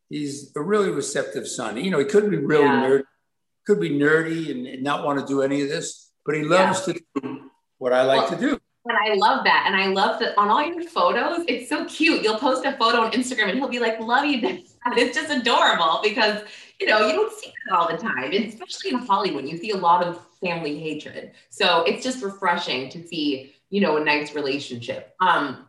He's 0.09 0.55
a 0.55 0.61
really 0.61 0.91
receptive 0.91 1.47
son. 1.47 1.77
You 1.77 1.91
know, 1.91 1.99
he 1.99 2.05
could 2.05 2.29
be 2.29 2.37
really 2.37 2.63
yeah. 2.63 2.85
nerdy, 2.85 3.03
could 3.65 3.79
be 3.79 3.89
nerdy 3.89 4.51
and, 4.51 4.67
and, 4.67 4.83
not 4.83 5.03
want 5.03 5.19
to 5.19 5.25
do 5.25 5.41
any 5.41 5.61
of 5.61 5.69
this, 5.69 6.11
but 6.25 6.35
he 6.35 6.43
loves 6.43 6.87
yeah. 6.87 6.93
to 6.93 7.01
do 7.21 7.49
what 7.77 7.91
I 7.91 8.03
like 8.03 8.29
well, 8.29 8.39
to 8.39 8.49
do. 8.49 8.59
And 8.89 8.97
I 8.97 9.15
love 9.15 9.43
that. 9.43 9.65
And 9.67 9.75
I 9.75 9.87
love 9.87 10.19
that 10.19 10.37
on 10.37 10.47
all 10.47 10.65
your 10.65 10.83
photos, 10.83 11.43
it's 11.47 11.69
so 11.69 11.85
cute. 11.85 12.23
You'll 12.23 12.37
post 12.37 12.65
a 12.65 12.71
photo 12.77 13.01
on 13.01 13.11
Instagram 13.11 13.49
and 13.49 13.59
he'll 13.59 13.67
be 13.67 13.79
like, 13.79 13.99
love 13.99 14.25
you, 14.25 14.41
It's 14.95 15.17
just 15.17 15.29
adorable 15.29 15.99
because, 16.01 16.41
you 16.79 16.87
know, 16.87 17.05
you 17.07 17.13
don't 17.13 17.33
see 17.33 17.51
that 17.65 17.77
all 17.77 17.91
the 17.91 17.97
time, 17.97 18.31
and 18.31 18.45
especially 18.45 18.91
in 18.91 18.99
Hollywood, 18.99 19.45
you 19.45 19.57
see 19.57 19.71
a 19.71 19.77
lot 19.77 20.01
of 20.01 20.25
family 20.41 20.79
hatred. 20.79 21.31
So 21.49 21.83
it's 21.83 22.03
just 22.03 22.23
refreshing 22.23 22.89
to 22.91 23.05
see, 23.05 23.53
you 23.69 23.81
know, 23.81 23.97
a 23.97 24.03
nice 24.03 24.33
relationship. 24.33 25.13
Um, 25.19 25.66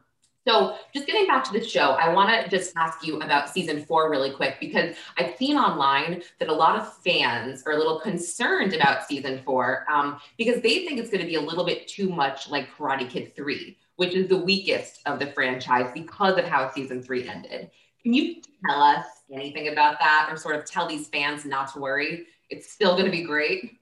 So, 0.49 0.77
just 0.95 1.07
getting 1.07 1.27
back 1.27 1.45
to 1.45 1.53
the 1.53 1.63
show, 1.63 1.91
I 1.91 2.11
want 2.15 2.31
to 2.31 2.49
just 2.49 2.75
ask 2.75 3.07
you 3.07 3.21
about 3.21 3.51
season 3.51 3.85
four 3.85 4.11
really 4.11 4.31
quick 4.31 4.57
because 4.59 4.97
I've 5.19 5.37
seen 5.37 5.59
online 5.59 6.23
that 6.39 6.49
a 6.49 6.55
lot 6.55 6.79
of 6.79 6.91
fans 7.03 7.63
are 7.67 7.73
a 7.73 7.77
little 7.77 8.01
concerned 8.01 8.73
about 8.73 9.07
season 9.07 9.43
four 9.45 9.85
um, 9.93 10.19
because 10.39 10.63
they 10.63 10.87
think 10.87 11.01
it's 11.01 11.11
going 11.11 11.21
to 11.21 11.27
be 11.27 11.35
a 11.35 11.41
little 11.41 11.67
bit 11.67 11.87
too 11.87 12.09
much 12.09 12.49
like 12.49 12.75
Karate 12.75 13.11
Kid 13.11 13.37
3, 13.37 13.77
which 13.97 14.15
is 14.15 14.27
the 14.27 14.39
weakest 14.39 15.01
of 15.05 15.19
the 15.19 15.27
franchise 15.33 15.91
because 15.93 16.39
of 16.39 16.47
how 16.47 16.71
season 16.73 17.03
three 17.03 17.29
ended. 17.29 17.71
Can 18.03 18.15
you 18.15 18.37
tell 18.67 18.83
us 18.83 19.05
anything 19.31 19.69
about 19.69 19.99
that 19.99 20.31
or 20.31 20.39
sort 20.39 20.57
of 20.57 20.65
tell 20.65 20.89
these 20.89 21.09
fans 21.09 21.45
not 21.45 21.75
to 21.75 21.79
worry? 21.79 22.25
It's 22.49 22.73
still 22.73 22.93
going 22.93 23.05
to 23.05 23.11
be 23.11 23.23
great. 23.23 23.79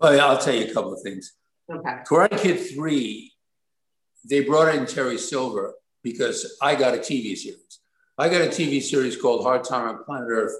Well, 0.00 0.14
yeah, 0.14 0.26
I'll 0.26 0.36
tell 0.36 0.54
you 0.54 0.70
a 0.70 0.74
couple 0.74 0.92
of 0.92 1.00
things. 1.00 1.32
Okay. 1.72 1.96
Karate 2.06 2.38
Kid 2.38 2.58
3, 2.58 3.32
they 4.24 4.40
brought 4.40 4.74
in 4.74 4.86
Terry 4.86 5.18
Silver 5.18 5.74
because 6.02 6.56
I 6.62 6.74
got 6.74 6.94
a 6.94 6.98
TV 6.98 7.36
series. 7.36 7.80
I 8.16 8.28
got 8.28 8.42
a 8.42 8.46
TV 8.46 8.82
series 8.82 9.16
called 9.16 9.42
Hard 9.42 9.64
Time 9.64 9.88
on 9.88 10.04
Planet 10.04 10.28
Earth, 10.30 10.54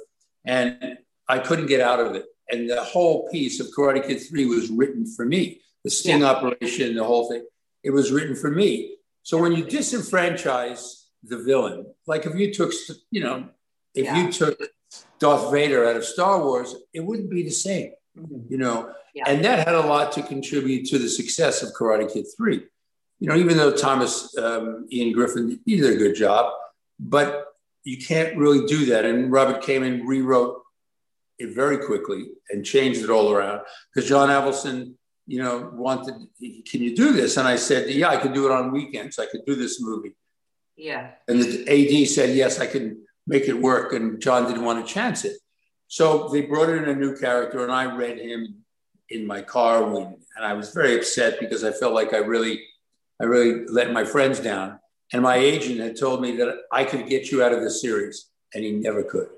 and 0.44 0.98
I 1.28 1.38
couldn't 1.38 1.66
get 1.66 1.80
out 1.80 2.00
of 2.00 2.14
it. 2.14 2.26
And 2.50 2.70
the 2.70 2.82
whole 2.82 3.28
piece 3.30 3.60
of 3.60 3.68
Karate 3.76 4.06
Kid 4.06 4.20
3 4.20 4.46
was 4.46 4.70
written 4.70 5.06
for 5.06 5.24
me. 5.24 5.60
The 5.84 5.90
sting 5.90 6.20
yeah. 6.20 6.28
operation, 6.28 6.94
the 6.94 7.04
whole 7.04 7.28
thing, 7.28 7.44
it 7.82 7.90
was 7.90 8.10
written 8.10 8.34
for 8.34 8.50
me. 8.50 8.96
So 9.22 9.38
when 9.38 9.52
you 9.52 9.64
disenfranchise 9.64 11.04
the 11.22 11.38
villain, 11.38 11.86
like 12.06 12.26
if 12.26 12.34
you 12.36 12.52
took, 12.52 12.72
you 13.10 13.22
know, 13.22 13.48
if 13.94 14.04
yeah. 14.04 14.22
you 14.24 14.32
took 14.32 14.58
Darth 15.18 15.52
Vader 15.52 15.84
out 15.84 15.96
of 15.96 16.04
Star 16.04 16.42
Wars, 16.42 16.74
it 16.94 17.00
wouldn't 17.00 17.30
be 17.30 17.42
the 17.42 17.50
same, 17.50 17.92
mm-hmm. 18.16 18.40
you 18.48 18.58
know. 18.58 18.92
Yeah. 19.14 19.24
And 19.26 19.44
that 19.44 19.66
had 19.66 19.74
a 19.74 19.80
lot 19.80 20.12
to 20.12 20.22
contribute 20.22 20.86
to 20.86 20.98
the 20.98 21.08
success 21.08 21.62
of 21.62 21.72
Karate 21.74 22.12
Kid 22.12 22.26
3 22.36 22.62
you 23.20 23.28
know, 23.28 23.36
even 23.36 23.56
though 23.56 23.72
Thomas 23.72 24.36
um, 24.38 24.86
Ian 24.92 25.12
Griffith 25.12 25.58
he 25.64 25.76
did 25.76 25.94
a 25.94 25.96
good 25.96 26.14
job, 26.14 26.52
but 26.98 27.46
you 27.84 27.98
can't 27.98 28.36
really 28.36 28.66
do 28.66 28.86
that. 28.86 29.04
And 29.04 29.32
Robert 29.32 29.62
came 29.62 29.82
and 29.82 30.06
rewrote 30.06 30.62
it 31.38 31.54
very 31.54 31.78
quickly 31.78 32.26
and 32.50 32.64
changed 32.64 33.02
it 33.02 33.10
all 33.10 33.32
around 33.32 33.62
because 33.92 34.08
John 34.08 34.28
Avildsen, 34.28 34.94
you 35.26 35.42
know, 35.42 35.70
wanted, 35.72 36.14
can 36.66 36.82
you 36.82 36.96
do 36.96 37.12
this? 37.12 37.36
And 37.36 37.46
I 37.46 37.56
said, 37.56 37.88
yeah, 37.90 38.08
I 38.08 38.16
could 38.16 38.34
do 38.34 38.46
it 38.46 38.52
on 38.52 38.72
weekends. 38.72 39.18
I 39.18 39.26
could 39.26 39.44
do 39.46 39.54
this 39.54 39.80
movie. 39.80 40.16
Yeah. 40.76 41.10
And 41.28 41.42
the 41.42 41.62
AD 41.68 42.08
said, 42.08 42.36
yes, 42.36 42.60
I 42.60 42.66
can 42.66 43.04
make 43.26 43.48
it 43.48 43.54
work. 43.54 43.92
And 43.92 44.20
John 44.20 44.46
didn't 44.46 44.64
want 44.64 44.86
to 44.86 44.92
chance 44.92 45.24
it. 45.24 45.36
So 45.86 46.28
they 46.28 46.42
brought 46.42 46.68
in 46.68 46.88
a 46.88 46.94
new 46.94 47.16
character 47.16 47.62
and 47.62 47.72
I 47.72 47.94
read 47.94 48.18
him 48.18 48.64
in 49.10 49.26
my 49.26 49.40
car 49.40 49.84
when, 49.84 50.18
and 50.36 50.44
I 50.44 50.52
was 50.52 50.74
very 50.74 50.96
upset 50.96 51.40
because 51.40 51.64
I 51.64 51.72
felt 51.72 51.94
like 51.94 52.12
I 52.12 52.18
really 52.18 52.62
I 53.20 53.24
really 53.24 53.66
let 53.66 53.92
my 53.92 54.04
friends 54.04 54.40
down. 54.40 54.78
And 55.12 55.22
my 55.22 55.36
agent 55.36 55.80
had 55.80 55.98
told 55.98 56.20
me 56.20 56.36
that 56.36 56.54
I 56.70 56.84
could 56.84 57.08
get 57.08 57.30
you 57.30 57.42
out 57.42 57.52
of 57.52 57.62
the 57.62 57.70
series, 57.70 58.28
and 58.54 58.62
he 58.62 58.72
never 58.72 59.02
could. 59.02 59.28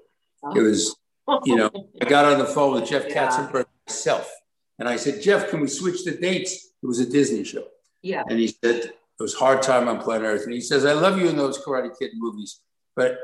Oh. 0.43 0.57
It 0.57 0.63
was, 0.63 0.97
you 1.45 1.57
know, 1.57 1.71
I 2.01 2.07
got 2.07 2.25
on 2.25 2.39
the 2.39 2.45
phone 2.45 2.75
with 2.75 2.89
Jeff 2.89 3.05
yeah. 3.09 3.29
Katzenberg 3.29 3.67
myself, 3.87 4.31
and 4.79 4.89
I 4.89 4.97
said, 4.97 5.23
Jeff, 5.23 5.49
can 5.51 5.61
we 5.61 5.69
switch 5.69 6.05
the 6.05 6.13
dates? 6.13 6.71
It 6.83 6.87
was 6.87 6.99
a 6.99 7.09
Disney 7.09 7.45
show. 7.45 7.65
Yeah. 8.03 8.25
And 8.29 8.39
he 8.39 8.49
said, 8.49 8.77
it 9.21 9.23
was 9.23 9.35
hard 9.35 9.63
time 9.63 9.87
on 9.87 10.01
planet 10.01 10.27
Earth. 10.27 10.45
And 10.45 10.55
he 10.55 10.61
says, 10.61 10.85
I 10.85 10.95
love 10.95 11.19
you 11.19 11.29
in 11.29 11.37
those 11.37 11.63
Karate 11.63 11.91
Kid 11.99 12.13
movies, 12.15 12.61
but 12.97 13.19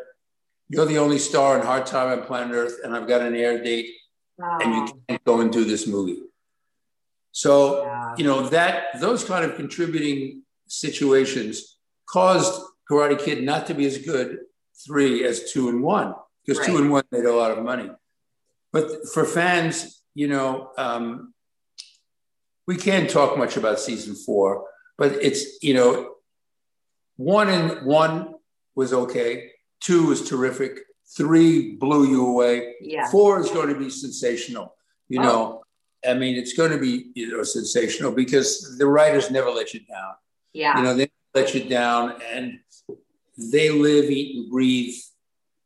you're 0.68 0.86
the 0.86 0.98
only 0.98 1.18
star 1.18 1.58
in 1.58 1.64
Hard 1.64 1.86
Time 1.86 2.18
on 2.18 2.26
Planet 2.26 2.54
Earth, 2.54 2.78
and 2.84 2.94
I've 2.94 3.06
got 3.06 3.22
an 3.22 3.34
air 3.34 3.62
date, 3.62 3.88
wow. 4.36 4.58
and 4.60 4.74
you 4.74 5.02
can't 5.08 5.24
go 5.24 5.40
and 5.40 5.52
do 5.52 5.64
this 5.64 5.86
movie. 5.86 6.22
So, 7.32 7.84
yeah. 7.84 8.14
you 8.16 8.24
know, 8.24 8.48
that 8.48 9.00
those 9.00 9.22
kind 9.22 9.44
of 9.44 9.56
contributing 9.56 10.42
situations 10.68 11.78
caused 12.06 12.62
Karate 12.90 13.18
Kid 13.18 13.42
not 13.42 13.66
to 13.66 13.74
be 13.74 13.86
as 13.86 13.98
good 13.98 14.38
three 14.86 15.24
as 15.24 15.52
two 15.52 15.68
and 15.68 15.82
one 15.82 16.14
because 16.44 16.60
right. 16.60 16.68
two 16.68 16.78
and 16.78 16.90
one 16.90 17.04
made 17.10 17.24
a 17.24 17.34
lot 17.34 17.50
of 17.50 17.62
money. 17.64 17.90
But 18.72 19.08
for 19.12 19.24
fans, 19.24 20.02
you 20.14 20.28
know, 20.28 20.70
um, 20.78 21.32
we 22.66 22.76
can't 22.76 23.08
talk 23.08 23.38
much 23.38 23.56
about 23.56 23.80
season 23.80 24.14
four, 24.14 24.66
but 24.98 25.12
it's 25.12 25.62
you 25.62 25.74
know, 25.74 26.14
one 27.16 27.48
and 27.48 27.86
one 27.86 28.34
was 28.74 28.92
okay, 28.92 29.50
two 29.80 30.06
was 30.06 30.28
terrific, 30.28 30.80
three 31.16 31.76
blew 31.76 32.08
you 32.08 32.26
away, 32.26 32.74
yeah. 32.80 33.10
four 33.10 33.40
is 33.40 33.50
going 33.50 33.68
to 33.68 33.78
be 33.78 33.90
sensational. 33.90 34.74
You 35.08 35.20
oh. 35.20 35.22
know, 35.22 35.62
I 36.06 36.14
mean, 36.14 36.36
it's 36.36 36.52
going 36.52 36.72
to 36.72 36.78
be 36.78 37.10
you 37.14 37.30
know 37.30 37.42
sensational 37.42 38.12
because 38.12 38.76
the 38.78 38.86
writers 38.86 39.30
never 39.30 39.50
let 39.50 39.74
you 39.74 39.80
down. 39.80 40.14
Yeah. 40.56 40.78
You 40.78 40.84
know, 40.84 40.94
they 40.94 41.10
let 41.34 41.54
you 41.54 41.68
down 41.68 42.14
and 42.32 42.58
they 43.36 43.68
live, 43.68 44.10
eat, 44.10 44.36
and 44.36 44.50
breathe 44.50 44.94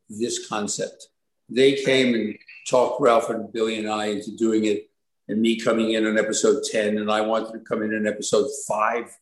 this 0.09 0.49
concept. 0.49 1.07
They 1.49 1.75
came 1.75 2.15
and 2.15 2.37
talked 2.69 3.01
Ralph 3.01 3.31
and 3.31 3.53
Billy 3.53 3.79
and 3.79 3.89
I 3.89 4.07
into 4.07 4.37
doing 4.37 4.65
it, 4.65 4.91
and 5.29 5.41
me 5.41 5.61
coming 5.61 5.93
in 5.93 6.09
on 6.09 6.19
episode 6.19 6.65
10, 6.65 6.99
and 6.99 7.09
I 7.09 7.21
wanted 7.21 7.53
to 7.53 7.61
come 7.61 7.83
in 7.83 7.95
on 7.95 8.09
episode 8.09 8.49
five. 8.67 9.17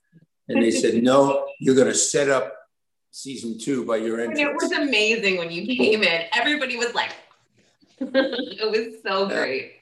And 0.48 0.62
they 0.62 0.70
said, 0.70 1.02
No, 1.02 1.46
you're 1.60 1.74
going 1.74 1.88
to 1.88 1.94
set 1.94 2.30
up 2.30 2.54
season 3.10 3.58
two 3.58 3.84
by 3.84 3.96
your 3.96 4.18
entrance. 4.18 4.40
It 4.40 4.54
was 4.54 4.72
amazing 4.72 5.36
when 5.36 5.50
you 5.50 5.66
came 5.76 6.02
in. 6.02 6.22
Everybody 6.32 6.78
was 6.78 6.94
like, 6.94 7.12
it 8.00 8.70
was 8.70 9.02
so 9.02 9.28
great. 9.28 9.72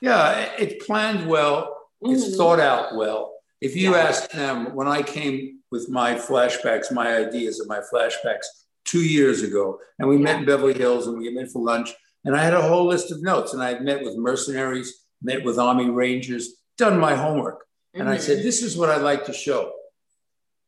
Yeah, 0.00 0.50
it's 0.58 0.84
planned 0.84 1.28
well, 1.28 1.90
it's 2.02 2.24
mm-hmm. 2.24 2.36
thought 2.36 2.58
out 2.58 2.96
well. 2.96 3.37
If 3.60 3.74
you 3.76 3.92
yeah. 3.92 4.02
ask 4.02 4.30
them, 4.30 4.74
when 4.74 4.86
I 4.86 5.02
came 5.02 5.60
with 5.70 5.88
my 5.88 6.14
flashbacks, 6.14 6.92
my 6.92 7.16
ideas 7.16 7.60
of 7.60 7.68
my 7.68 7.80
flashbacks 7.92 8.46
two 8.84 9.02
years 9.02 9.42
ago, 9.42 9.78
and 9.98 10.08
we 10.08 10.16
yeah. 10.16 10.22
met 10.22 10.36
in 10.40 10.46
Beverly 10.46 10.74
Hills 10.74 11.06
and 11.06 11.18
we 11.18 11.30
met 11.30 11.50
for 11.50 11.62
lunch, 11.62 11.92
and 12.24 12.36
I 12.36 12.42
had 12.42 12.54
a 12.54 12.62
whole 12.62 12.86
list 12.86 13.10
of 13.10 13.22
notes, 13.22 13.52
and 13.52 13.62
I 13.62 13.70
had 13.70 13.82
met 13.82 14.02
with 14.02 14.16
mercenaries, 14.16 15.04
met 15.22 15.44
with 15.44 15.58
Army 15.58 15.90
Rangers, 15.90 16.54
done 16.76 16.98
my 16.98 17.14
homework. 17.14 17.60
Mm-hmm. 17.60 18.00
And 18.02 18.08
I 18.08 18.18
said, 18.18 18.38
mm-hmm. 18.38 18.46
This 18.46 18.62
is 18.62 18.76
what 18.76 18.90
I'd 18.90 19.02
like 19.02 19.24
to 19.26 19.32
show. 19.32 19.72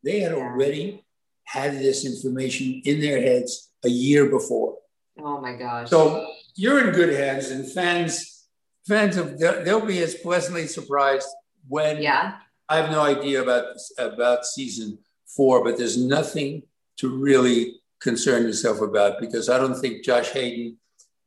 They 0.03 0.19
had 0.19 0.33
already 0.33 1.05
had 1.43 1.73
this 1.73 2.05
information 2.05 2.81
in 2.85 2.99
their 2.99 3.21
heads 3.21 3.69
a 3.83 3.89
year 3.89 4.29
before. 4.29 4.77
Oh 5.19 5.39
my 5.39 5.55
gosh. 5.55 5.89
So 5.89 6.27
you're 6.55 6.87
in 6.87 6.93
good 6.93 7.13
hands, 7.13 7.51
and 7.51 7.69
fans, 7.71 8.45
fans, 8.87 9.17
of, 9.17 9.39
they'll 9.39 9.85
be 9.85 10.01
as 10.01 10.15
pleasantly 10.15 10.67
surprised 10.67 11.27
when 11.67 12.01
yeah 12.01 12.37
I 12.71 12.77
have 12.77 12.89
no 12.89 13.01
idea 13.01 13.41
about 13.41 13.65
about 13.97 14.45
season 14.45 14.97
four, 15.35 15.61
but 15.61 15.77
there's 15.77 15.97
nothing 15.97 16.63
to 16.99 17.09
really 17.09 17.81
concern 17.99 18.43
yourself 18.43 18.79
about 18.79 19.19
because 19.19 19.49
I 19.49 19.57
don't 19.57 19.75
think 19.75 20.05
Josh 20.05 20.29
Hayden 20.29 20.77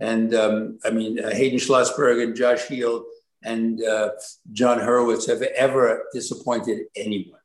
and 0.00 0.34
um, 0.34 0.78
I 0.86 0.90
mean 0.90 1.22
uh, 1.22 1.28
Hayden 1.30 1.58
Schlossberg 1.58 2.22
and 2.22 2.34
Josh 2.34 2.66
Heald 2.66 3.04
and 3.42 3.84
uh, 3.84 4.12
Jon 4.52 4.78
Hurwitz 4.78 5.28
have 5.28 5.42
ever 5.42 6.04
disappointed 6.14 6.86
anyone. 6.96 7.40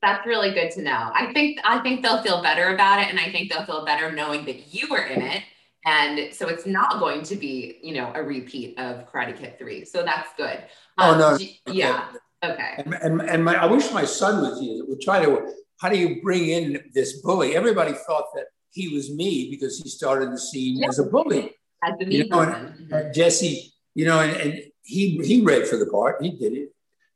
That's 0.00 0.26
really 0.26 0.52
good 0.54 0.70
to 0.70 0.80
know. 0.80 1.10
I 1.12 1.30
think 1.34 1.60
I 1.62 1.80
think 1.80 2.02
they'll 2.02 2.22
feel 2.22 2.42
better 2.42 2.74
about 2.74 3.02
it, 3.02 3.10
and 3.10 3.20
I 3.20 3.30
think 3.30 3.52
they'll 3.52 3.66
feel 3.66 3.84
better 3.84 4.10
knowing 4.12 4.46
that 4.46 4.72
you 4.74 4.88
were 4.88 5.04
in 5.04 5.20
it. 5.20 5.42
And 5.84 6.34
so 6.34 6.48
it's 6.48 6.66
not 6.66 6.98
going 6.98 7.22
to 7.24 7.36
be, 7.36 7.78
you 7.80 7.94
know, 7.94 8.10
a 8.14 8.20
repeat 8.20 8.76
of 8.76 9.06
Karate 9.08 9.38
Kid 9.38 9.56
3. 9.56 9.84
So 9.84 10.02
that's 10.02 10.30
good. 10.36 10.58
Um, 10.98 11.14
oh, 11.14 11.18
no. 11.18 11.34
Okay. 11.34 11.60
Yeah. 11.68 12.08
Okay. 12.52 12.74
And, 12.78 12.94
and, 12.94 13.22
and 13.22 13.44
my, 13.44 13.54
I 13.54 13.66
wish 13.66 13.92
my 13.92 14.04
son 14.04 14.42
was 14.42 14.60
here. 14.60 14.84
Would 14.86 15.00
try 15.00 15.24
to. 15.24 15.52
How 15.78 15.88
do 15.90 15.98
you 15.98 16.22
bring 16.22 16.48
in 16.48 16.82
this 16.94 17.20
bully? 17.20 17.54
Everybody 17.54 17.92
thought 17.92 18.26
that 18.34 18.46
he 18.70 18.88
was 18.88 19.14
me 19.14 19.50
because 19.50 19.78
he 19.78 19.88
started 19.88 20.32
the 20.32 20.38
scene 20.38 20.82
as 20.84 20.98
a 20.98 21.04
bully. 21.04 21.52
As 21.82 21.92
the 21.98 22.06
you 22.06 22.28
know, 22.28 22.40
and, 22.40 22.92
and 22.92 23.14
Jesse, 23.14 23.72
you 23.94 24.06
know, 24.06 24.20
and, 24.20 24.32
and 24.40 24.62
he 24.82 25.18
he 25.18 25.42
read 25.42 25.66
for 25.66 25.76
the 25.76 25.86
part. 25.86 26.22
He 26.22 26.30
did 26.30 26.52
it, 26.54 26.68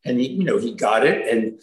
and 0.05 0.21
he 0.21 0.29
you 0.29 0.45
know 0.45 0.59
he 0.59 0.75
got 0.75 1.07
it, 1.07 1.27
and 1.27 1.61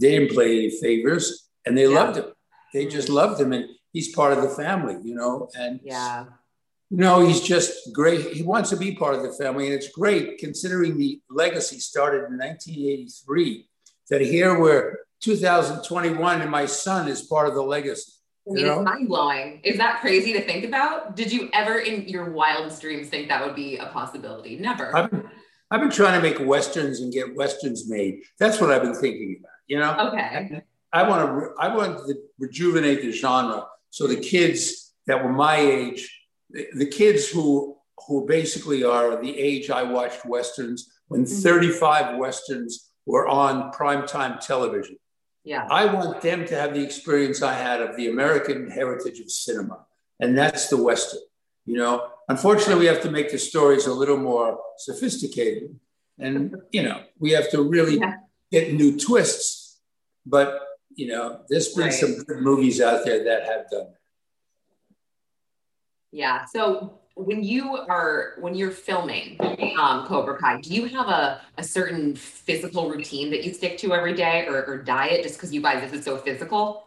they 0.00 0.10
didn't 0.10 0.34
play 0.34 0.58
any 0.58 0.70
favors, 0.70 1.48
and 1.64 1.76
they 1.76 1.84
yeah. 1.84 1.96
loved 2.00 2.18
him. 2.18 2.26
They 2.72 2.86
just 2.86 3.08
loved 3.08 3.40
him, 3.40 3.52
and 3.52 3.66
he's 3.92 4.14
part 4.14 4.32
of 4.32 4.42
the 4.42 4.50
family, 4.50 4.96
you 5.02 5.14
know. 5.14 5.48
And 5.56 5.80
yeah, 5.82 6.24
no, 6.90 7.26
he's 7.26 7.40
just 7.40 7.92
great. 7.92 8.32
He 8.32 8.42
wants 8.42 8.70
to 8.70 8.76
be 8.76 8.94
part 8.94 9.14
of 9.14 9.22
the 9.22 9.32
family, 9.32 9.66
and 9.66 9.74
it's 9.74 9.88
great 9.88 10.38
considering 10.38 10.96
the 10.96 11.20
legacy 11.30 11.78
started 11.78 12.24
in 12.24 12.38
1983. 12.38 13.66
That 14.10 14.20
here 14.20 14.60
we're 14.60 14.98
2021, 15.20 16.42
and 16.42 16.50
my 16.50 16.66
son 16.66 17.08
is 17.08 17.22
part 17.22 17.48
of 17.48 17.54
the 17.54 17.62
legacy. 17.62 18.12
I 18.46 18.52
mean, 18.52 18.66
it's 18.66 18.82
mind 18.82 19.08
blowing. 19.08 19.60
Is 19.64 19.78
that 19.78 20.02
crazy 20.02 20.34
to 20.34 20.42
think 20.42 20.66
about? 20.66 21.16
Did 21.16 21.32
you 21.32 21.48
ever, 21.54 21.78
in 21.78 22.06
your 22.06 22.30
wildest 22.30 22.82
dreams, 22.82 23.08
think 23.08 23.28
that 23.28 23.44
would 23.44 23.56
be 23.56 23.78
a 23.78 23.86
possibility? 23.86 24.58
Never. 24.58 24.94
I've 24.94 25.10
been, 25.10 25.24
I've 25.70 25.80
been 25.80 25.90
trying 25.90 26.20
to 26.20 26.22
make 26.22 26.46
westerns 26.46 27.00
and 27.00 27.10
get 27.10 27.34
westerns 27.34 27.88
made. 27.88 28.20
That's 28.38 28.60
what 28.60 28.70
I've 28.70 28.82
been 28.82 28.94
thinking 28.94 29.38
about. 29.40 29.52
You 29.66 29.78
know. 29.78 30.08
Okay. 30.08 30.62
I, 30.92 31.00
I 31.00 31.08
want 31.08 31.26
to. 31.26 31.50
I 31.58 31.74
want 31.74 32.06
to 32.06 32.14
rejuvenate 32.38 33.00
the 33.00 33.12
genre 33.12 33.66
so 33.88 34.06
the 34.06 34.16
kids 34.16 34.92
that 35.06 35.24
were 35.24 35.32
my 35.32 35.56
age 35.56 36.23
the, 36.74 36.86
kids 36.86 37.28
who 37.28 37.76
who 38.06 38.26
basically 38.26 38.84
are 38.84 39.20
the 39.20 39.38
age 39.38 39.70
I 39.70 39.82
watched 39.82 40.24
westerns 40.26 40.90
when 41.08 41.24
mm-hmm. 41.24 41.42
35 41.42 42.18
westerns 42.18 42.90
were 43.06 43.26
on 43.28 43.72
primetime 43.72 44.40
television. 44.40 44.96
Yeah. 45.44 45.66
I 45.70 45.86
want 45.86 46.22
them 46.22 46.46
to 46.46 46.54
have 46.54 46.74
the 46.74 46.82
experience 46.82 47.42
I 47.42 47.52
had 47.52 47.80
of 47.82 47.96
the 47.96 48.08
American 48.08 48.70
heritage 48.70 49.20
of 49.20 49.30
cinema, 49.30 49.84
and 50.20 50.36
that's 50.36 50.68
the 50.68 50.82
Western. 50.82 51.20
You 51.66 51.76
know, 51.76 52.08
unfortunately, 52.28 52.80
we 52.80 52.86
have 52.86 53.02
to 53.02 53.10
make 53.10 53.30
the 53.30 53.38
stories 53.38 53.86
a 53.86 53.92
little 53.92 54.16
more 54.16 54.58
sophisticated, 54.78 55.78
and 56.18 56.56
you 56.72 56.82
know, 56.82 57.02
we 57.18 57.32
have 57.32 57.50
to 57.50 57.62
really 57.62 57.98
Yeah. 57.98 58.14
get 58.50 58.72
new 58.72 58.98
twists. 58.98 59.78
But 60.24 60.60
you 60.94 61.08
know, 61.08 61.40
there's 61.48 61.74
been 61.74 61.86
Right. 61.86 61.94
some 61.94 62.14
good 62.24 62.40
movies 62.40 62.80
out 62.80 63.04
there 63.04 63.24
that 63.24 63.44
have 63.44 63.68
done. 63.70 63.86
that. 63.92 63.98
Yeah. 66.14 66.44
So 66.44 67.00
when 67.16 67.42
you 67.42 67.76
are 67.76 68.34
when 68.38 68.54
you're 68.54 68.70
filming 68.70 69.36
um, 69.80 70.06
Cobra 70.06 70.38
Kai, 70.38 70.60
do 70.60 70.72
you 70.72 70.84
have 70.86 71.08
a, 71.08 71.40
a 71.58 71.64
certain 71.64 72.14
physical 72.14 72.88
routine 72.88 73.30
that 73.30 73.42
you 73.42 73.52
stick 73.52 73.76
to 73.78 73.92
every 73.92 74.14
day 74.14 74.46
or, 74.46 74.64
or 74.64 74.78
diet 74.78 75.24
just 75.24 75.34
because 75.34 75.52
you 75.52 75.60
guys 75.60 75.82
this 75.82 75.98
is 75.98 76.04
so 76.04 76.16
physical? 76.16 76.86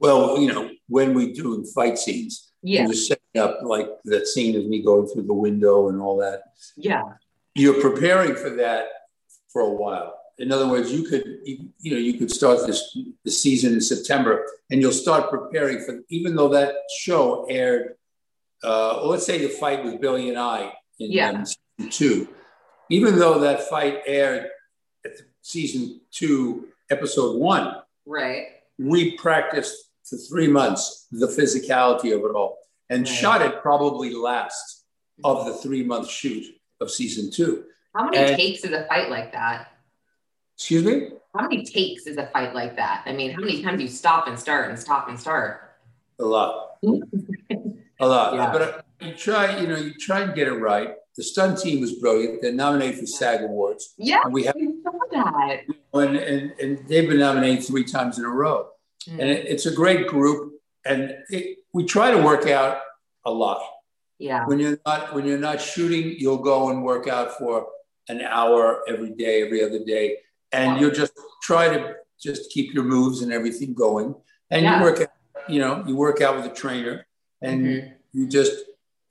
Well, 0.00 0.40
you 0.40 0.52
know, 0.52 0.70
when 0.88 1.14
we 1.14 1.32
do 1.32 1.64
fight 1.72 1.96
scenes, 1.96 2.50
Yeah. 2.62 2.86
just 2.88 3.06
setting 3.06 3.40
up 3.40 3.60
like 3.62 3.88
that 4.06 4.26
scene 4.26 4.56
of 4.58 4.66
me 4.66 4.82
going 4.82 5.06
through 5.06 5.22
the 5.22 5.32
window 5.32 5.88
and 5.88 6.00
all 6.00 6.16
that. 6.18 6.42
Yeah. 6.76 7.02
you're 7.54 7.80
preparing 7.80 8.34
for 8.34 8.50
that 8.50 8.86
for 9.52 9.62
a 9.62 9.70
while. 9.72 10.14
In 10.38 10.50
other 10.50 10.66
words, 10.68 10.92
you 10.92 11.04
could 11.04 11.24
you, 11.44 11.68
you 11.80 11.92
know 11.92 11.98
you 11.98 12.14
could 12.14 12.30
start 12.30 12.66
this 12.66 12.96
the 13.24 13.30
season 13.30 13.72
in 13.72 13.80
September, 13.80 14.44
and 14.70 14.80
you'll 14.80 14.92
start 14.92 15.30
preparing 15.30 15.80
for 15.84 16.00
even 16.08 16.34
though 16.34 16.48
that 16.48 16.74
show 16.98 17.46
aired. 17.48 17.94
Uh, 18.62 18.96
well, 19.02 19.08
let's 19.10 19.26
say 19.26 19.38
the 19.38 19.48
fight 19.48 19.84
with 19.84 20.00
Billy 20.00 20.28
and 20.30 20.38
I 20.38 20.72
in 20.98 21.12
Yeah. 21.12 21.30
um, 21.30 21.44
season 21.44 21.90
two, 21.90 22.28
even 22.88 23.18
though 23.18 23.38
that 23.40 23.68
fight 23.68 24.00
aired 24.06 24.48
at 25.04 25.18
the 25.18 25.24
season 25.42 26.00
two, 26.10 26.68
episode 26.90 27.36
one, 27.36 27.76
Right. 28.06 28.46
we 28.78 29.16
practiced 29.18 29.90
for 30.04 30.16
three 30.16 30.48
months 30.48 31.06
the 31.12 31.26
physicality 31.26 32.14
of 32.16 32.20
it 32.24 32.34
all, 32.34 32.58
and 32.88 33.06
Right. 33.06 33.14
shot 33.14 33.42
it 33.42 33.60
probably 33.60 34.14
last 34.14 34.84
of 35.22 35.44
the 35.46 35.54
three 35.54 35.82
month 35.84 36.08
shoot 36.08 36.44
of 36.80 36.90
season 36.90 37.30
two. 37.30 37.66
How 37.94 38.04
many 38.06 38.16
And- 38.16 38.36
takes 38.36 38.64
is 38.64 38.72
a 38.72 38.86
fight 38.88 39.10
like 39.10 39.30
that? 39.32 39.68
Excuse 40.56 40.84
me? 40.84 41.08
How 41.34 41.42
many 41.42 41.64
takes 41.64 42.06
is 42.06 42.16
a 42.16 42.26
fight 42.28 42.54
like 42.54 42.76
that? 42.76 43.02
I 43.06 43.12
mean, 43.12 43.32
how 43.32 43.40
many 43.40 43.62
times 43.62 43.78
do 43.78 43.84
you 43.84 43.90
stop 43.90 44.28
and 44.28 44.38
start 44.38 44.70
and 44.70 44.78
stop 44.78 45.08
and 45.08 45.18
start? 45.18 45.76
A 46.18 46.24
lot. 46.24 46.76
A 46.82 46.86
lot. 48.06 48.34
Yeah. 48.34 48.52
But 48.52 48.62
uh, 48.62 48.82
you 49.00 49.14
try, 49.14 49.58
you 49.58 49.66
know, 49.66 49.76
you 49.76 49.94
try 49.94 50.20
and 50.20 50.34
get 50.34 50.46
it 50.48 50.52
right. 50.54 50.94
The 51.16 51.22
stunt 51.22 51.58
team 51.58 51.80
was 51.80 51.92
brilliant. 51.94 52.42
They're 52.42 52.52
nominated 52.52 52.98
for 53.00 53.06
SAG 53.06 53.42
Awards. 53.42 53.94
Yeah, 53.96 54.22
And 54.24 54.32
we 54.32 54.44
have 54.44 54.56
saw 54.82 54.92
that. 55.12 55.60
and, 55.94 56.16
and, 56.16 56.52
and 56.60 56.88
they've 56.88 57.08
been 57.08 57.18
nominated 57.20 57.64
three 57.64 57.84
times 57.84 58.18
in 58.18 58.24
a 58.24 58.28
row. 58.28 58.68
Mm. 59.08 59.20
And 59.20 59.30
it, 59.30 59.46
it's 59.46 59.66
a 59.66 59.72
great 59.72 60.08
group. 60.08 60.54
And 60.84 61.14
it, 61.30 61.58
we 61.72 61.84
try 61.84 62.10
to 62.10 62.20
work 62.20 62.46
out 62.48 62.78
a 63.24 63.30
lot. 63.30 63.62
Yeah. 64.18 64.44
When 64.46 64.58
you're 64.58 64.78
not 64.86 65.14
when 65.14 65.24
you're 65.26 65.38
not 65.38 65.60
shooting, 65.60 66.16
you'll 66.18 66.38
go 66.38 66.70
and 66.70 66.84
work 66.84 67.08
out 67.08 67.36
for 67.38 67.68
an 68.08 68.20
hour 68.20 68.82
every 68.88 69.10
day, 69.10 69.42
every 69.42 69.62
other 69.62 69.84
day. 69.84 70.18
And 70.54 70.80
you'll 70.80 70.90
just 70.92 71.12
try 71.42 71.68
to 71.68 71.96
just 72.20 72.50
keep 72.50 72.72
your 72.74 72.84
moves 72.84 73.22
and 73.22 73.32
everything 73.32 73.74
going. 73.74 74.14
And 74.50 74.62
Yeah. 74.62 74.78
you 74.78 74.84
work 74.84 75.00
out, 75.02 75.08
you 75.48 75.58
know, 75.60 75.84
you 75.86 75.96
work 75.96 76.20
out 76.20 76.36
with 76.36 76.46
a 76.46 76.54
trainer 76.54 77.06
and 77.42 77.64
Mhm. 77.66 77.92
you 78.12 78.26
just 78.28 78.54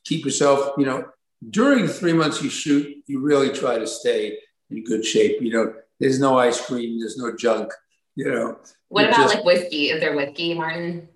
keep 0.05 0.25
yourself, 0.25 0.73
you 0.77 0.85
know, 0.85 1.05
during 1.49 1.85
the 1.87 1.93
three 1.93 2.13
months 2.13 2.41
you 2.41 2.49
shoot, 2.49 2.85
you 3.07 3.19
really 3.19 3.49
try 3.51 3.77
to 3.77 3.85
stay 3.87 4.39
in 4.69 4.83
good 4.83 5.03
shape. 5.05 5.41
You 5.41 5.51
know, 5.53 5.73
there's 5.99 6.19
no 6.19 6.37
ice 6.39 6.59
cream, 6.65 6.99
there's 6.99 7.17
no 7.17 7.35
junk, 7.35 7.71
you 8.15 8.25
know. 8.31 8.57
What 8.89 9.05
about 9.05 9.17
just- 9.17 9.35
like 9.35 9.45
whiskey? 9.45 9.89
Is 9.89 9.99
there 9.99 10.15
whiskey, 10.15 10.53
Martin? 10.53 11.09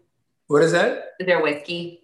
What 0.47 0.63
is 0.63 0.71
that? 0.73 1.13
Is 1.19 1.25
there 1.27 1.41
whiskey? 1.41 2.01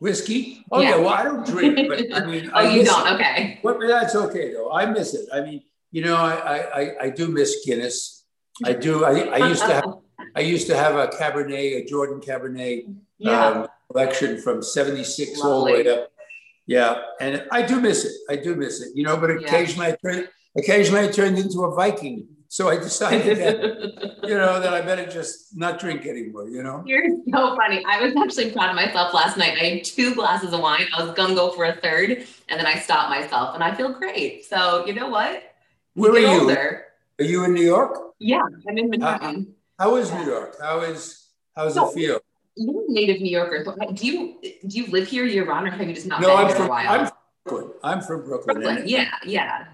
Whiskey? 0.00 0.64
Oh 0.70 0.80
Yeah. 0.80 0.90
yeah, 0.90 0.96
well 0.96 1.08
I 1.20 1.22
don't 1.24 1.46
drink, 1.46 1.88
but 1.88 1.98
I 2.14 2.26
mean 2.32 2.50
oh, 2.52 2.58
I 2.58 2.74
you 2.74 2.84
don't? 2.84 3.06
it. 3.06 3.14
Okay. 3.14 3.60
But 3.62 3.78
that's 3.80 4.14
okay 4.14 4.52
though. 4.52 4.70
I 4.70 4.86
miss 4.86 5.14
it. 5.14 5.26
I 5.32 5.40
mean, 5.40 5.62
you 5.94 6.02
know, 6.02 6.16
I 6.16 6.80
I, 6.80 6.90
I, 7.02 7.08
do 7.10 7.28
miss 7.28 7.64
Guinness. 7.64 8.24
I 8.64 8.72
do. 8.72 9.04
I, 9.04 9.38
I 9.38 9.48
used 9.48 9.62
to 9.62 9.72
have 9.72 9.94
I 10.34 10.40
used 10.40 10.66
to 10.66 10.76
have 10.76 10.96
a 10.96 11.06
Cabernet, 11.06 11.82
a 11.82 11.84
Jordan 11.84 12.20
Cabernet 12.20 12.92
yeah. 13.18 13.46
um, 13.46 13.68
collection 13.88 14.40
from 14.40 14.60
76 14.60 15.40
all 15.40 15.64
the 15.64 15.72
way 15.72 15.88
up. 15.88 16.10
Yeah, 16.66 17.00
and 17.20 17.46
I 17.52 17.62
do 17.62 17.80
miss 17.80 18.04
it. 18.04 18.12
I 18.28 18.34
do 18.34 18.56
miss 18.56 18.80
it. 18.82 18.88
You 18.96 19.04
know, 19.04 19.16
but 19.16 19.30
Yeah. 19.30 19.46
occasionally 19.46 19.92
I 19.92 19.96
turn 20.04 20.26
occasionally 20.58 21.08
I 21.08 21.12
turned 21.12 21.38
into 21.38 21.62
a 21.62 21.72
Viking. 21.72 22.26
So 22.48 22.68
I 22.68 22.76
decided 22.76 23.38
that, 23.38 24.20
you 24.28 24.36
know, 24.36 24.60
that 24.60 24.72
I 24.72 24.80
better 24.80 25.06
just 25.06 25.56
not 25.56 25.80
drink 25.80 26.06
anymore, 26.06 26.48
you 26.48 26.62
know? 26.62 26.84
You're 26.86 27.08
so 27.32 27.56
funny. 27.56 27.84
I 27.84 28.00
was 28.00 28.14
actually 28.16 28.52
proud 28.52 28.70
of 28.70 28.76
myself 28.76 29.12
last 29.12 29.36
night. 29.36 29.58
I 29.60 29.64
had 29.64 29.84
two 29.84 30.14
glasses 30.14 30.52
of 30.52 30.60
wine. 30.60 30.86
I 30.96 31.04
was 31.04 31.12
gonna 31.16 31.34
go 31.34 31.50
for 31.50 31.64
a 31.64 31.74
third, 31.74 32.10
and 32.48 32.58
then 32.58 32.66
I 32.66 32.78
stopped 32.78 33.10
myself, 33.10 33.54
and 33.54 33.62
I 33.64 33.74
feel 33.74 33.92
great. 33.92 34.44
So 34.44 34.86
you 34.86 34.92
know 34.92 35.08
what? 35.08 35.53
Where 35.94 36.12
are 36.12 36.18
you? 36.18 36.40
older. 36.40 36.84
Are 37.20 37.24
you 37.24 37.44
in 37.44 37.54
New 37.54 37.62
York? 37.62 37.96
Yeah, 38.18 38.42
I'm 38.68 38.76
in 38.78 38.90
Manhattan. 38.90 39.54
How 39.78 39.96
is 39.96 40.12
New 40.12 40.24
York? 40.24 40.56
How 40.60 40.80
is 40.80 41.28
how's 41.56 41.76
No. 41.76 41.88
it 41.88 41.94
feel? 41.94 42.20
You're 42.56 42.82
a 42.82 42.92
native 42.92 43.20
New 43.20 43.30
Yorker. 43.30 43.64
So 43.64 43.74
do 43.92 44.06
you 44.06 44.38
do 44.42 44.78
you 44.78 44.86
live 44.88 45.06
here 45.08 45.24
year 45.24 45.44
round, 45.46 45.66
or 45.68 45.70
have 45.70 45.86
you 45.88 45.94
just 45.94 46.06
not 46.06 46.20
No, 46.20 46.28
been 46.28 46.36
I'm 46.38 46.46
here 46.48 46.56
from 46.56 46.66
a 46.66 46.68
while? 46.68 46.88
I'm 46.88 47.06
from 47.06 47.16
Brooklyn. 47.44 47.70
I'm 47.82 48.00
from 48.00 48.24
Brooklyn. 48.24 48.54
Brooklyn. 48.56 48.76
and- 48.78 48.90
Yeah, 48.90 49.10
yeah. 49.24 49.64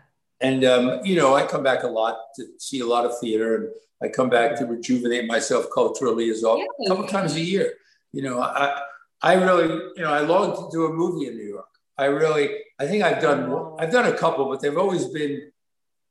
And 0.42 0.64
um, 0.64 1.00
you 1.04 1.16
know, 1.16 1.34
I 1.34 1.46
come 1.46 1.62
back 1.62 1.82
a 1.82 1.86
lot 1.88 2.16
to 2.36 2.46
see 2.58 2.80
a 2.80 2.86
lot 2.86 3.04
of 3.04 3.18
theater, 3.18 3.56
and 3.56 3.68
I 4.02 4.08
come 4.08 4.30
back 4.30 4.56
to 4.58 4.64
rejuvenate 4.66 5.26
myself 5.26 5.66
culturally 5.74 6.30
as 6.30 6.42
well. 6.42 6.58
Yeah. 6.58 6.64
A 6.86 6.88
couple 6.88 7.06
times 7.06 7.34
a 7.36 7.40
year. 7.40 7.74
You 8.12 8.22
know, 8.22 8.40
I 8.40 8.82
I 9.22 9.34
really, 9.34 9.68
you 9.96 10.02
know, 10.02 10.12
I 10.12 10.20
long 10.20 10.56
to 10.56 10.68
do 10.72 10.84
a 10.86 10.92
movie 10.92 11.26
in 11.28 11.36
New 11.36 11.44
York. 11.56 11.66
I 11.98 12.06
really, 12.06 12.44
I 12.78 12.86
think 12.86 13.02
I've 13.02 13.20
done 13.22 13.40
I've 13.78 13.92
done 13.92 14.06
a 14.06 14.16
couple, 14.16 14.46
but 14.50 14.60
they've 14.60 14.76
always 14.78 15.04
been 15.06 15.52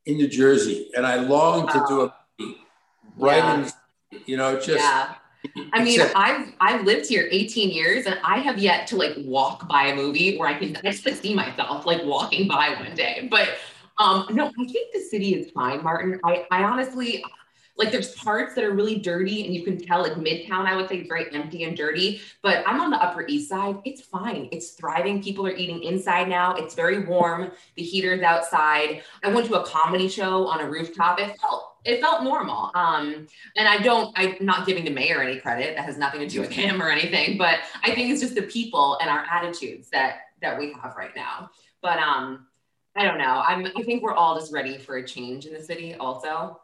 in 0.09 0.17
New 0.17 0.27
Jersey, 0.27 0.89
and 0.95 1.05
I 1.05 1.15
long 1.15 1.67
to 1.67 1.85
do 1.87 2.01
a 2.01 2.15
movie 2.39 2.57
right 3.17 3.37
Yeah. 3.37 3.69
in, 4.11 4.19
you 4.25 4.37
know, 4.37 4.55
just. 4.55 4.79
yeah. 4.83 5.15
I 5.71 5.83
mean, 5.83 5.99
except- 6.01 6.17
I've 6.17 6.53
I've 6.59 6.83
lived 6.85 7.07
here 7.07 7.27
18 7.31 7.69
years 7.69 8.05
and 8.07 8.19
I 8.25 8.39
have 8.39 8.57
yet 8.59 8.87
to 8.87 8.97
like 8.97 9.13
walk 9.19 9.69
by 9.69 9.83
a 9.87 9.95
movie 9.95 10.37
where 10.37 10.49
I 10.49 10.55
can 10.55 10.75
I 10.83 10.91
just 10.91 11.05
like, 11.05 11.15
see 11.15 11.33
myself 11.33 11.85
like 11.85 12.03
walking 12.03 12.47
by 12.47 12.75
one 12.77 12.93
day. 12.93 13.27
But 13.31 13.47
um 13.99 14.25
no, 14.31 14.47
I 14.47 14.65
think 14.65 14.91
the 14.93 14.99
city 14.99 15.35
is 15.35 15.51
fine, 15.51 15.81
Martin. 15.81 16.19
I 16.25 16.45
I 16.51 16.63
honestly 16.63 17.23
like 17.79 17.91
there's 17.91 18.13
parts 18.13 18.53
that 18.53 18.63
are 18.65 18.73
really 18.73 18.99
dirty 18.99 19.45
and 19.45 19.55
you 19.55 19.63
can 19.63 19.79
tell 19.79 20.01
like 20.01 20.13
midtown 20.13 20.65
I 20.65 20.75
would 20.75 20.89
say 20.89 20.97
is 20.97 21.07
very 21.07 21.33
empty 21.33 21.63
and 21.63 21.75
dirty, 21.75 22.21
but 22.43 22.61
I'm 22.67 22.81
on 22.81 22.91
the 22.91 23.01
upper 23.01 23.25
east 23.27 23.49
side. 23.49 23.77
It's 23.85 24.01
fine. 24.01 24.49
It's 24.51 24.71
thriving. 24.71 25.23
People 25.23 25.47
are 25.47 25.55
eating 25.55 25.81
inside 25.83 26.27
now. 26.27 26.53
It's 26.55 26.75
very 26.75 27.05
warm. 27.05 27.51
The 27.75 27.81
heater's 27.81 28.21
outside. 28.21 29.01
I 29.23 29.29
went 29.33 29.47
to 29.47 29.61
a 29.61 29.65
comedy 29.65 30.09
show 30.09 30.45
on 30.47 30.59
a 30.59 30.69
rooftop. 30.69 31.19
It 31.21 31.39
felt 31.39 31.77
it 31.85 32.01
felt 32.01 32.23
normal. 32.23 32.69
Um 32.75 33.27
and 33.55 33.67
I 33.67 33.77
don't, 33.77 34.13
I'm 34.17 34.35
not 34.41 34.67
giving 34.67 34.83
the 34.83 34.91
mayor 34.91 35.21
any 35.21 35.39
credit. 35.39 35.77
That 35.77 35.85
has 35.85 35.97
nothing 35.97 36.19
to 36.19 36.27
do 36.27 36.41
with 36.41 36.51
him 36.61 36.83
or 36.83 36.89
anything, 36.89 37.37
but 37.37 37.59
I 37.81 37.95
think 37.95 38.11
it's 38.11 38.21
just 38.21 38.35
the 38.35 38.41
people 38.41 38.97
and 39.01 39.09
our 39.09 39.25
attitudes 39.31 39.89
that 39.91 40.17
that 40.41 40.59
we 40.59 40.73
have 40.81 40.95
right 40.97 41.15
now. 41.15 41.49
But 41.81 41.99
um, 41.99 42.47
I 42.95 43.05
don't 43.05 43.17
know. 43.17 43.41
I'm 43.47 43.67
I 43.77 43.83
think 43.83 44.03
we're 44.03 44.13
all 44.13 44.37
just 44.37 44.51
ready 44.51 44.77
for 44.77 44.97
a 44.97 45.07
change 45.07 45.45
in 45.45 45.53
the 45.53 45.63
city 45.63 45.95
also. 45.95 46.59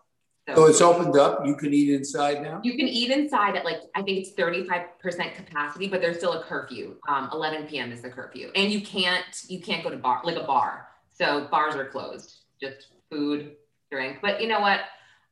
So 0.53 0.65
it's 0.67 0.81
opened 0.81 1.17
up. 1.17 1.43
You 1.45 1.55
can 1.55 1.73
eat 1.73 1.89
inside 1.89 2.43
now. 2.43 2.61
you 2.63 2.77
can 2.77 2.87
eat 2.87 3.09
inside 3.09 3.55
at 3.55 3.65
like 3.65 3.79
I 3.95 4.03
think 4.03 4.19
it's 4.19 4.33
35% 4.33 5.33
capacity, 5.35 5.87
but 5.87 6.01
there's 6.01 6.17
still 6.17 6.33
a 6.33 6.43
curfew. 6.43 6.97
Um, 7.07 7.29
11 7.33 7.65
p.m. 7.65 7.91
is 7.91 8.01
the 8.01 8.09
curfew, 8.09 8.51
and 8.55 8.71
you 8.71 8.81
can't 8.81 9.25
you 9.47 9.59
can't 9.59 9.83
go 9.83 9.89
to 9.89 9.97
bar 9.97 10.21
like 10.23 10.35
a 10.35 10.43
bar. 10.43 10.87
So 11.13 11.47
bars 11.49 11.75
are 11.75 11.85
closed. 11.85 12.43
Just 12.61 12.89
food, 13.09 13.55
drink. 13.91 14.17
But 14.21 14.39
you 14.39 14.47
know 14.47 14.59
what? 14.59 14.81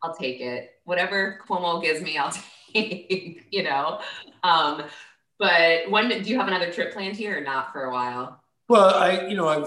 I'll 0.02 0.15
take 0.15 0.41
it. 0.41 0.71
Whatever 0.86 1.39
Cuomo 1.47 1.82
gives 1.82 2.02
me, 2.02 2.17
I'll 2.17 2.34
take. 2.73 3.45
You 3.52 3.63
know. 3.63 4.02
Um, 4.41 4.84
but 5.38 5.89
when 5.91 6.10
do 6.10 6.30
you 6.30 6.38
have 6.38 6.47
another 6.47 6.71
trip 6.71 6.91
planned 6.93 7.17
here 7.17 7.38
or 7.38 7.41
not 7.41 7.71
for 7.71 7.84
a 7.84 7.91
while? 7.91 8.41
Well, 8.69 8.95
I, 8.95 9.28
you 9.28 9.36
know, 9.36 9.47
I, 9.47 9.65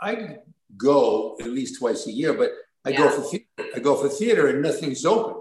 I 0.00 0.36
go 0.76 1.36
at 1.40 1.48
least 1.48 1.80
twice 1.80 2.06
a 2.06 2.12
year, 2.12 2.32
but 2.32 2.52
I 2.86 2.92
go 2.92 3.10
for 3.10 3.22
theater. 3.22 3.46
I 3.74 3.78
go 3.80 3.96
for 3.96 4.08
theater, 4.08 4.46
and 4.48 4.62
nothing's 4.62 5.04
open. 5.04 5.34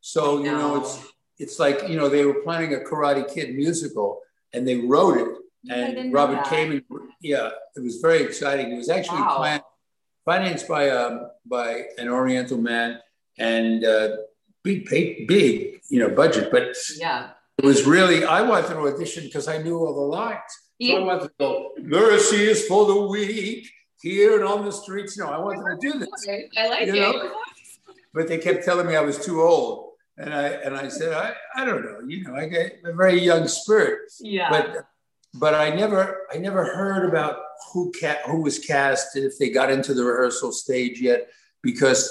So 0.00 0.38
you 0.38 0.52
know, 0.52 0.74
No. 0.74 0.80
it's 0.80 0.94
it's 1.38 1.58
like 1.58 1.88
you 1.88 1.96
know 1.96 2.08
they 2.08 2.24
were 2.24 2.40
planning 2.46 2.74
a 2.74 2.78
Karate 2.88 3.24
Kid 3.32 3.54
musical, 3.54 4.20
and 4.52 4.66
they 4.68 4.76
wrote 4.76 5.16
it, 5.22 5.28
and 5.74 6.12
Robert 6.12 6.44
that. 6.44 6.46
Kamen, 6.46 6.84
yeah, 7.20 7.50
it 7.76 7.82
was 7.82 7.96
very 7.96 8.22
exciting. 8.22 8.66
It 8.72 8.76
was 8.76 8.90
actually 8.90 9.22
Wow. 9.22 9.36
planned, 9.38 9.62
financed 10.24 10.68
by 10.68 10.90
um 10.90 11.14
by 11.46 11.68
an 11.98 12.08
Oriental 12.08 12.58
man, 12.58 13.00
and 13.38 13.84
uh, 13.84 14.16
big 14.62 14.84
pay, 14.86 15.24
big 15.24 15.80
you 15.88 15.98
know 16.00 16.10
budget, 16.22 16.50
but 16.52 16.76
Yeah. 16.98 17.30
it 17.58 17.64
was 17.64 17.86
really 17.86 18.24
I 18.24 18.42
wanted 18.42 18.68
to 18.68 18.76
audition 18.88 19.24
because 19.24 19.48
I 19.48 19.56
knew 19.64 19.76
all 19.78 19.94
the 19.94 20.08
lines. 20.20 20.52
So 20.82 20.96
I 20.96 21.00
wanted 21.08 21.24
to 21.28 21.32
go, 21.38 21.72
mercy 22.00 22.40
is 22.52 22.66
for 22.66 22.82
the 22.86 22.98
weak 23.12 23.66
here 24.02 24.36
and 24.36 24.44
on 24.44 24.64
the 24.64 24.72
streets. 24.72 25.16
No, 25.18 25.26
I 25.28 25.38
wanted 25.38 25.80
to 25.80 25.90
do 25.92 25.98
this. 25.98 26.08
I 26.56 26.68
like 26.68 26.86
You 26.86 26.94
it. 26.94 27.00
know? 27.00 27.32
But 28.12 28.26
they 28.26 28.38
kept 28.38 28.64
telling 28.64 28.88
me 28.88 28.96
I 28.96 29.02
was 29.02 29.24
too 29.24 29.40
old. 29.40 29.92
and 30.18 30.34
I 30.34 30.48
and 30.48 30.74
I 30.76 30.88
said, 30.88 31.12
I, 31.12 31.32
I 31.54 31.64
don't 31.64 31.84
know, 31.84 32.00
you 32.08 32.24
know, 32.24 32.34
I 32.34 32.46
get 32.48 32.80
a 32.84 32.92
very 32.92 33.20
young 33.20 33.46
spirit. 33.46 34.00
Yeah. 34.18 34.50
But 34.50 34.84
but 35.34 35.54
I 35.54 35.70
never 35.70 36.26
I 36.32 36.38
never 36.38 36.64
heard 36.64 37.08
about 37.08 37.36
who 37.72 37.92
ca- 38.00 38.18
who 38.26 38.42
was 38.42 38.58
cast 38.58 39.16
if 39.16 39.38
they 39.38 39.50
got 39.50 39.70
into 39.70 39.94
the 39.94 40.02
rehearsal 40.02 40.50
stage 40.50 41.00
yet 41.00 41.28
because 41.62 42.02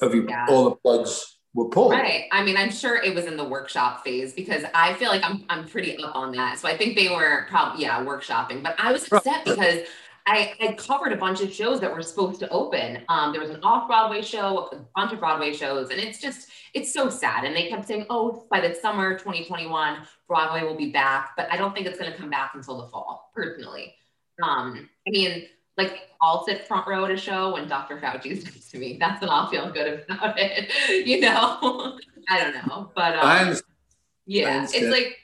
of 0.00 0.14
Yeah. 0.14 0.46
all 0.48 0.64
the 0.64 0.76
plugs 0.76 1.38
were 1.52 1.68
pulled. 1.68 1.92
Right. 1.92 2.24
I 2.32 2.42
mean, 2.42 2.56
I'm 2.56 2.70
sure 2.72 2.96
it 2.96 3.14
was 3.14 3.26
in 3.26 3.36
the 3.36 3.44
workshop 3.44 4.02
phase 4.02 4.32
because 4.32 4.64
I 4.72 4.94
feel 4.94 5.10
like 5.10 5.22
I'm 5.22 5.44
I'm 5.50 5.68
pretty 5.68 6.02
up 6.02 6.16
on 6.16 6.32
that. 6.36 6.58
So 6.58 6.68
I 6.68 6.76
think 6.78 6.96
they 6.96 7.10
were 7.10 7.44
probably 7.50 7.82
yeah 7.82 8.02
workshopping. 8.02 8.62
But 8.62 8.76
I 8.78 8.92
was 8.92 9.12
upset 9.12 9.44
because 9.44 9.80
I 10.26 10.74
covered 10.78 11.12
a 11.12 11.16
bunch 11.16 11.42
of 11.42 11.52
shows 11.52 11.80
that 11.80 11.94
were 11.94 12.02
supposed 12.02 12.40
to 12.40 12.48
open. 12.48 13.02
Um, 13.08 13.32
there 13.32 13.42
was 13.42 13.50
an 13.50 13.60
off 13.62 13.86
Broadway 13.86 14.22
show, 14.22 14.70
a 14.72 14.76
bunch 14.96 15.12
of 15.12 15.20
Broadway 15.20 15.52
shows, 15.52 15.90
and 15.90 16.00
it's 16.00 16.18
just 16.18 16.48
it's 16.72 16.92
so 16.92 17.10
sad. 17.10 17.44
And 17.44 17.54
they 17.54 17.68
kept 17.68 17.86
saying, 17.86 18.06
oh, 18.08 18.46
by 18.50 18.60
the 18.60 18.74
summer 18.74 19.18
2021, 19.18 19.98
Broadway 20.26 20.62
will 20.62 20.76
be 20.76 20.90
back. 20.90 21.32
But 21.36 21.52
I 21.52 21.56
don't 21.56 21.74
think 21.74 21.86
it's 21.86 21.98
going 21.98 22.10
to 22.10 22.16
come 22.16 22.30
back 22.30 22.52
until 22.54 22.80
the 22.80 22.88
fall. 22.88 23.30
Personally, 23.34 23.94
um, 24.42 24.88
I 25.06 25.10
mean. 25.10 25.46
Like 25.76 26.02
I'll 26.22 26.46
sit 26.46 26.68
front 26.68 26.86
row 26.86 27.04
at 27.04 27.10
a 27.10 27.16
show 27.16 27.54
when 27.54 27.66
Dr. 27.66 27.96
Fauci 27.96 28.44
next 28.44 28.70
to 28.70 28.78
me. 28.78 28.96
That's 28.96 29.20
when 29.20 29.28
I'll 29.28 29.48
feel 29.48 29.72
good 29.72 30.04
about 30.08 30.38
it. 30.38 30.70
You 31.04 31.18
know, 31.18 31.98
I 32.28 32.38
don't 32.40 32.68
know, 32.68 32.92
but 32.94 33.16
um, 33.16 33.56
yeah, 34.24 34.62
it's 34.62 34.86
like 34.86 35.18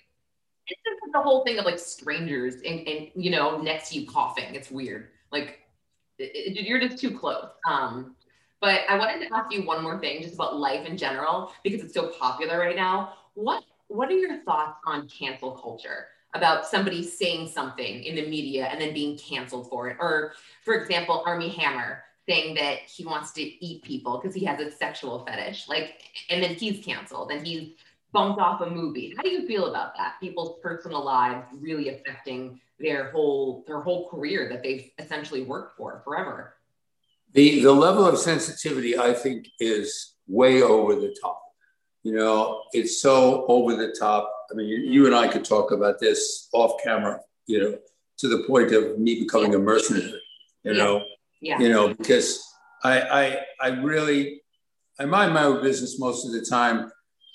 it's 0.71 0.81
just 0.85 1.13
the 1.13 1.21
whole 1.21 1.45
thing 1.45 1.59
of 1.59 1.65
like 1.65 1.79
strangers 1.79 2.57
and, 2.67 2.87
and 2.89 3.09
you 3.15 3.31
know 3.31 3.59
next 3.61 3.91
to 3.91 4.01
you 4.01 4.07
coughing. 4.07 4.55
It's 4.55 4.71
weird. 4.71 5.09
Like 5.33 5.61
it, 6.19 6.57
it- 6.59 6.67
you're 6.67 6.81
just 6.81 6.99
too 6.99 7.17
close. 7.19 7.49
Um, 7.69 8.17
but 8.61 8.83
I 8.91 8.99
wanted 8.99 9.27
to 9.27 9.35
ask 9.35 9.51
you 9.53 9.63
one 9.63 9.83
more 9.83 9.99
thing, 9.99 10.23
just 10.23 10.35
about 10.35 10.57
life 10.59 10.87
in 10.87 10.97
general, 10.99 11.53
because 11.65 11.81
it's 11.83 11.95
so 11.95 12.09
popular 12.09 12.59
right 12.59 12.77
now. 12.77 13.15
What 13.35 13.65
What 13.89 14.09
are 14.11 14.17
your 14.19 14.43
thoughts 14.45 14.79
on 14.87 15.09
cancel 15.09 15.53
culture? 15.53 16.09
About 16.33 16.65
somebody 16.65 17.03
saying 17.03 17.49
something 17.49 18.05
in 18.05 18.15
the 18.15 18.29
media 18.29 18.67
and 18.67 18.81
then 18.81 18.95
being 18.95 19.19
canceled 19.19 19.69
for 19.69 19.89
it, 19.89 19.97
or 19.99 20.35
for 20.65 20.75
example, 20.75 21.25
Armie 21.27 21.49
Hammer 21.49 22.05
saying 22.29 22.55
that 22.55 22.79
he 22.87 23.05
wants 23.05 23.33
to 23.33 23.43
eat 23.43 23.83
people 23.83 24.19
because 24.19 24.33
he 24.35 24.45
has 24.45 24.61
a 24.61 24.71
sexual 24.71 25.25
fetish, 25.27 25.69
like, 25.69 26.03
and 26.29 26.41
then 26.41 26.55
he's 26.55 26.85
canceled 26.85 27.33
and 27.33 27.45
he's 27.45 27.71
bumped 28.13 28.41
off 28.41 28.61
a 28.61 28.69
movie. 28.71 29.15
How 29.17 29.23
do 29.23 29.31
you 29.31 29.47
feel 29.47 29.67
about 29.67 29.95
that? 29.97 30.15
People's 30.21 30.59
personal 30.63 31.05
lives 31.05 31.47
really 31.59 31.89
affecting 31.91 32.61
their 32.79 33.11
whole 33.11 33.65
their 33.67 33.81
whole 33.81 34.09
career 34.09 34.49
that 34.49 34.63
they've 34.63 34.91
essentially 34.99 35.43
worked 35.43 35.77
for 35.77 36.01
forever. 36.05 36.55
The 37.33 37.61
the 37.63 37.73
level 37.73 38.07
of 38.07 38.19
sensitivity 38.19 38.99
I 38.99 39.13
think 39.13 39.47
is 39.61 40.15
way 40.27 40.63
over 40.63 40.95
the 40.95 41.15
top. 41.23 41.43
You 42.03 42.15
know, 42.15 42.63
it's 42.73 43.01
so 43.03 43.45
over 43.49 43.77
the 43.77 43.95
top. 43.99 44.33
I 44.51 44.55
mean, 44.55 44.67
you, 44.69 44.79
you 44.79 45.07
and 45.07 45.15
I 45.15 45.29
could 45.29 45.45
talk 45.45 45.71
about 45.71 46.01
this 46.01 46.49
off 46.53 46.83
camera. 46.83 47.21
You 47.47 47.63
know, 47.63 47.79
to 48.19 48.29
the 48.29 48.45
point 48.47 48.73
of 48.73 48.99
me 48.99 49.21
becoming 49.21 49.55
a 49.55 49.59
mercenary. 49.59 50.21
You 50.65 50.73
Yeah. 50.73 50.79
know, 50.85 51.05
Yeah. 51.41 51.59
you 51.61 51.69
know, 51.69 51.95
because 51.95 52.43
I 52.83 53.01
I 53.01 53.45
I 53.61 53.69
really 53.81 54.43
I 54.99 55.05
mind 55.05 55.35
my 55.35 55.45
own 55.45 55.63
business 55.63 55.99
most 55.99 56.27
of 56.27 56.33
the 56.33 56.41
time, 56.45 56.91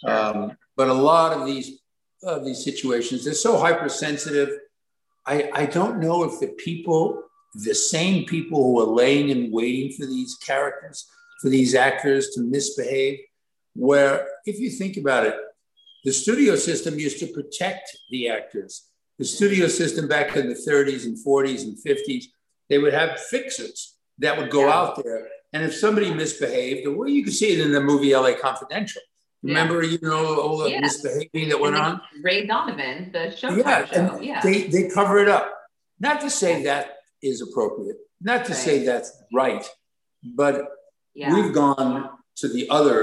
um, 0.05 0.57
but 0.75 0.89
a 0.89 0.93
lot 0.93 1.33
of 1.37 1.45
these 1.45 1.79
of 2.23 2.43
these 2.45 2.63
situations 2.63 3.23
they're 3.23 3.33
so 3.33 3.57
hypersensitive. 3.57 4.49
I 5.25 5.49
I 5.53 5.65
don't 5.65 5.99
know 5.99 6.23
if 6.23 6.39
the 6.39 6.47
people, 6.47 7.21
the 7.53 7.75
same 7.75 8.25
people 8.25 8.63
who 8.63 8.79
are 8.81 8.95
laying 9.03 9.31
and 9.31 9.51
waiting 9.51 9.91
for 9.91 10.05
these 10.05 10.35
characters, 10.35 11.05
for 11.41 11.49
these 11.49 11.75
actors 11.75 12.29
to 12.35 12.41
misbehave, 12.41 13.19
where 13.75 14.27
if 14.45 14.59
you 14.59 14.69
think 14.69 14.97
about 14.97 15.25
it, 15.25 15.35
the 16.03 16.13
studio 16.13 16.55
system 16.55 16.99
used 16.99 17.19
to 17.19 17.27
protect 17.27 17.97
the 18.11 18.29
actors. 18.29 18.87
The 19.17 19.25
studio 19.25 19.67
system 19.67 20.07
back 20.07 20.35
in 20.35 20.49
the 20.49 20.55
30s 20.55 21.05
and 21.05 21.17
40s 21.17 21.63
and 21.63 21.77
50s, 21.77 22.25
they 22.69 22.77
would 22.77 22.93
have 22.93 23.19
fixers 23.19 23.95
that 24.19 24.37
would 24.37 24.51
go 24.51 24.65
Yeah. 24.67 24.77
out 24.77 25.03
there. 25.03 25.29
And 25.53 25.63
if 25.63 25.73
somebody 25.73 26.13
misbehaved, 26.13 26.87
well, 26.87 27.07
you 27.07 27.23
can 27.23 27.31
see 27.31 27.53
it 27.53 27.59
in 27.61 27.71
the 27.71 27.81
movie 27.81 28.13
LA 28.13 28.33
Confidential. 28.33 29.01
Remember, 29.45 29.83
you 29.83 29.99
know, 30.01 30.41
all 30.41 30.57
the 30.57 30.71
Yeah. 30.71 30.79
misbehaving 30.81 31.49
that 31.49 31.59
went 31.59 31.75
on? 31.75 32.01
Ray 32.21 32.45
Donovan, 32.45 33.11
the 33.11 33.23
Showtime 33.39 33.57
Yeah, 33.63 33.85
show. 33.85 34.19
Yeah. 34.19 34.41
they, 34.41 34.63
they 34.63 34.89
cover 34.89 35.19
it 35.19 35.27
up. 35.29 35.45
Not 35.99 36.19
to 36.21 36.29
say 36.29 36.63
that 36.63 36.97
is 37.21 37.41
appropriate, 37.41 37.97
not 38.21 38.45
to 38.45 38.53
say 38.53 38.83
that's 38.83 39.11
right, 39.33 39.63
but 40.23 40.55
yeah. 41.13 41.33
we've 41.33 41.53
gone 41.53 42.09
to 42.37 42.47
the 42.47 42.67
other 42.69 42.97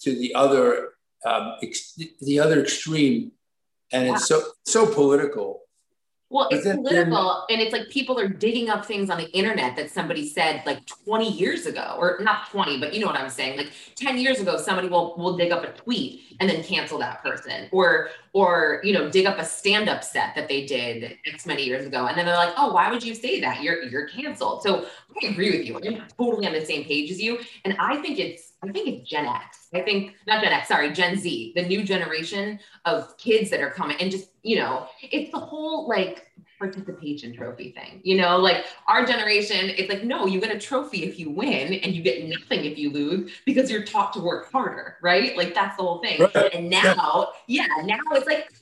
to 0.00 0.10
the 0.14 0.34
other 0.34 0.90
um, 1.24 1.54
ex- 1.62 1.98
the 2.20 2.38
other 2.38 2.60
extreme, 2.60 3.32
and 3.92 4.08
it's 4.10 4.26
so 4.28 4.42
so 4.64 4.86
political. 4.86 5.62
Well, 6.28 6.48
it's 6.50 6.64
then- 6.64 6.78
political, 6.82 7.44
and 7.48 7.60
it's 7.60 7.72
like 7.72 7.88
people 7.88 8.18
are 8.18 8.26
digging 8.28 8.68
up 8.68 8.84
things 8.84 9.10
on 9.10 9.18
the 9.18 9.30
internet 9.30 9.76
that 9.76 9.90
somebody 9.90 10.28
said 10.28 10.62
like 10.66 10.84
20 11.04 11.30
years 11.30 11.66
ago, 11.66 11.94
or 11.98 12.18
not 12.20 12.50
20, 12.50 12.80
but 12.80 12.92
you 12.92 13.00
know 13.00 13.06
what 13.06 13.16
I'm 13.16 13.30
saying. 13.30 13.56
Like 13.56 13.70
10 13.94 14.18
years 14.18 14.40
ago, 14.40 14.56
somebody 14.56 14.88
will 14.88 15.14
will 15.16 15.36
dig 15.36 15.52
up 15.52 15.62
a 15.62 15.72
tweet 15.72 16.36
and 16.40 16.50
then 16.50 16.64
cancel 16.64 16.98
that 16.98 17.22
person, 17.22 17.68
or 17.70 18.08
or 18.32 18.80
you 18.82 18.92
know 18.92 19.08
dig 19.08 19.24
up 19.26 19.38
a 19.38 19.44
stand 19.44 19.88
up 19.88 20.02
set 20.02 20.34
that 20.34 20.48
they 20.48 20.66
did 20.66 21.16
X 21.26 21.46
many 21.46 21.62
years 21.64 21.86
ago, 21.86 22.06
and 22.06 22.18
then 22.18 22.26
they're 22.26 22.36
like, 22.36 22.54
oh, 22.56 22.72
why 22.72 22.90
would 22.90 23.04
you 23.04 23.14
say 23.14 23.40
that? 23.40 23.62
You're 23.62 23.84
you're 23.84 24.08
canceled. 24.08 24.62
So 24.62 24.86
I 25.22 25.28
agree 25.28 25.56
with 25.56 25.64
you. 25.64 25.76
I'm 25.76 26.02
totally 26.18 26.46
on 26.46 26.52
the 26.52 26.64
same 26.64 26.84
page 26.84 27.10
as 27.10 27.22
you, 27.22 27.38
and 27.64 27.76
I 27.78 28.02
think 28.02 28.18
it's 28.18 28.52
I 28.64 28.72
think 28.72 28.88
it's 28.88 29.08
Gen 29.08 29.26
X. 29.26 29.65
I 29.74 29.82
think 29.82 30.14
not 30.26 30.42
Gen 30.42 30.52
X, 30.52 30.68
sorry, 30.68 30.92
Gen 30.92 31.16
Z, 31.16 31.52
the 31.56 31.62
new 31.62 31.82
generation 31.82 32.60
of 32.84 33.16
kids 33.18 33.50
that 33.50 33.60
are 33.60 33.70
coming, 33.70 33.96
and 34.00 34.10
just 34.10 34.30
you 34.42 34.56
know, 34.56 34.86
it's 35.02 35.30
the 35.32 35.38
whole 35.38 35.88
like 35.88 36.30
participation 36.58 37.34
trophy 37.34 37.72
thing. 37.72 38.00
You 38.04 38.16
know, 38.16 38.38
like 38.38 38.64
our 38.88 39.04
generation, 39.04 39.70
it's 39.70 39.88
like, 39.92 40.04
no, 40.04 40.26
you 40.26 40.40
get 40.40 40.54
a 40.54 40.58
trophy 40.58 41.04
if 41.04 41.18
you 41.18 41.30
win 41.30 41.74
and 41.74 41.94
you 41.94 42.02
get 42.02 42.24
nothing 42.24 42.64
if 42.64 42.78
you 42.78 42.90
lose 42.90 43.30
because 43.44 43.70
you're 43.70 43.84
taught 43.84 44.12
to 44.14 44.20
work 44.20 44.50
harder, 44.50 44.96
right? 45.02 45.36
Like 45.36 45.54
that's 45.54 45.76
the 45.76 45.82
whole 45.82 45.98
thing. 45.98 46.20
Right. 46.20 46.54
And 46.54 46.70
now, 46.70 47.32
yeah, 47.46 47.66
now 47.84 47.98
it's 48.12 48.26
like 48.26 48.52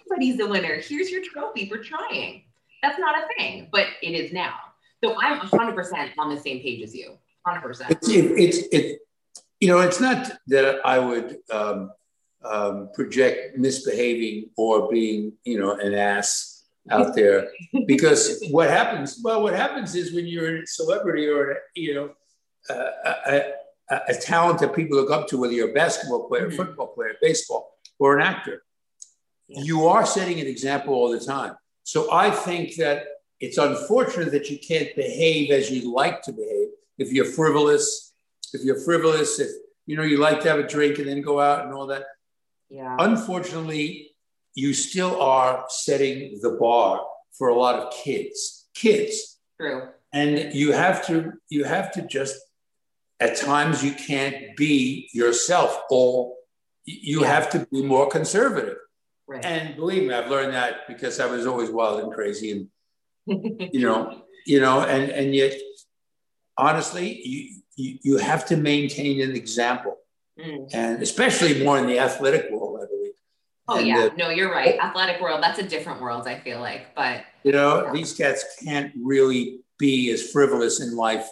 everybody's 0.00 0.38
the 0.38 0.46
winner. 0.46 0.76
Here's 0.76 1.10
your 1.10 1.22
trophy 1.24 1.68
for 1.68 1.78
trying. 1.78 2.44
That's 2.82 2.98
not 2.98 3.16
a 3.16 3.26
thing, 3.36 3.68
but 3.72 3.86
it 4.02 4.10
is 4.12 4.32
now. 4.32 4.54
So 5.02 5.16
I'm 5.20 5.40
100% 5.40 6.10
on 6.18 6.34
the 6.34 6.40
same 6.40 6.60
page 6.60 6.82
as 6.82 6.94
you. 6.94 7.16
100%. 7.46 7.90
It's 7.90 8.08
it, 8.08 8.14
it's 8.14 8.58
it, 8.72 8.98
you 9.60 9.68
know, 9.68 9.80
it's 9.80 10.00
not 10.00 10.32
that 10.48 10.80
I 10.84 10.98
would 10.98 11.38
um, 11.50 11.90
um, 12.44 12.90
project 12.94 13.58
misbehaving 13.58 14.50
or 14.56 14.88
being 14.90 15.32
you 15.44 15.58
know 15.58 15.72
an 15.72 15.94
ass 15.94 16.64
out 16.90 17.14
there 17.14 17.50
because 17.86 18.42
what 18.50 18.70
happens 18.70 19.20
well 19.22 19.42
what 19.42 19.54
happens 19.54 19.94
is 19.94 20.14
when 20.14 20.26
you're 20.26 20.62
a 20.62 20.66
celebrity 20.66 21.26
or 21.28 21.56
you 21.74 21.94
know 21.94 22.10
uh, 22.70 22.90
a, 23.26 23.42
a, 23.90 24.00
a 24.10 24.14
talent 24.14 24.60
that 24.60 24.74
people 24.74 24.96
look 24.96 25.10
up 25.10 25.26
to 25.28 25.36
whether 25.36 25.52
you're 25.52 25.70
a 25.70 25.74
basketball 25.74 26.28
player 26.28 26.48
Mhm. 26.48 26.56
football 26.56 26.86
player 26.88 27.14
baseball 27.20 27.74
or 27.98 28.16
an 28.18 28.22
actor 28.24 28.62
Yeah. 29.48 29.62
you 29.62 29.86
are 29.88 30.06
setting 30.06 30.40
an 30.40 30.46
example 30.46 30.94
all 30.94 31.10
the 31.10 31.20
time 31.20 31.56
so 31.82 32.10
i 32.12 32.30
think 32.30 32.76
that 32.76 32.98
it's 33.40 33.58
unfortunate 33.58 34.30
that 34.32 34.48
you 34.48 34.58
can't 34.58 34.94
behave 34.94 35.50
as 35.50 35.70
you 35.70 35.92
like 35.92 36.22
to 36.22 36.32
behave 36.32 36.68
if 36.98 37.12
you're 37.12 37.24
frivolous 37.40 38.07
if 38.54 38.62
you're 38.64 38.80
frivolous 38.80 39.38
if 39.40 39.48
you 39.86 39.96
know 39.96 40.02
you 40.02 40.16
like 40.18 40.40
to 40.42 40.48
have 40.48 40.58
a 40.58 40.66
drink 40.66 40.98
and 40.98 41.08
then 41.08 41.20
go 41.22 41.40
out 41.40 41.64
and 41.64 41.72
all 41.74 41.86
that 41.86 42.04
Yeah. 42.70 42.96
unfortunately, 42.98 44.10
you 44.54 44.74
still 44.74 45.20
are 45.22 45.64
setting 45.68 46.38
the 46.42 46.50
bar 46.60 47.00
for 47.38 47.48
a 47.48 47.54
lot 47.64 47.74
of 47.80 47.92
kids. 48.04 48.66
Kids. 48.74 49.38
True. 49.60 49.88
And 50.12 50.52
you 50.54 50.72
have 50.72 51.06
to, 51.08 51.32
you 51.48 51.64
have 51.64 51.92
to 51.92 52.02
just 52.02 52.36
at 53.20 53.36
times 53.36 53.82
you 53.86 53.92
can't 53.92 54.36
be 54.56 55.08
yourself 55.12 55.70
all 55.90 56.36
you 56.84 57.20
Yeah. 57.22 57.34
have 57.34 57.46
to 57.54 57.58
be 57.72 57.82
more 57.82 58.06
conservative. 58.08 58.78
Right. 59.26 59.44
And 59.44 59.76
believe 59.76 60.04
me, 60.08 60.12
I've 60.14 60.30
learned 60.30 60.54
that 60.54 60.86
because 60.88 61.20
I 61.20 61.26
was 61.34 61.46
always 61.46 61.70
wild 61.70 62.00
and 62.02 62.12
crazy 62.12 62.48
and 62.54 62.62
you 63.74 63.80
know, 63.86 64.22
you 64.46 64.58
know, 64.64 64.76
and 64.94 65.04
and 65.18 65.34
yet 65.34 65.52
honestly, 66.56 67.06
you 67.32 67.60
you, 67.78 67.98
you 68.02 68.16
have 68.18 68.44
to 68.46 68.56
maintain 68.56 69.20
an 69.22 69.34
example. 69.36 69.96
Mm. 70.38 70.68
And 70.74 71.02
especially 71.02 71.64
more 71.64 71.78
in 71.78 71.86
the 71.86 71.98
athletic 71.98 72.50
world, 72.50 72.80
I 72.82 72.86
believe. 72.86 73.12
Oh 73.68 73.78
And, 73.78 73.86
yeah, 73.86 74.04
uh, 74.04 74.10
no, 74.16 74.30
you're 74.30 74.50
right. 74.50 74.78
Athletic 74.78 75.20
world, 75.20 75.42
that's 75.42 75.58
a 75.58 75.62
different 75.68 76.00
world, 76.00 76.26
I 76.26 76.38
feel 76.40 76.60
like. 76.60 76.94
But 76.94 77.24
You 77.44 77.52
know, 77.52 77.84
Yeah. 77.84 77.92
these 77.92 78.12
cats 78.12 78.44
can't 78.64 78.92
really 79.02 79.60
be 79.78 80.10
as 80.10 80.30
frivolous 80.30 80.80
in 80.80 80.96
life 80.96 81.26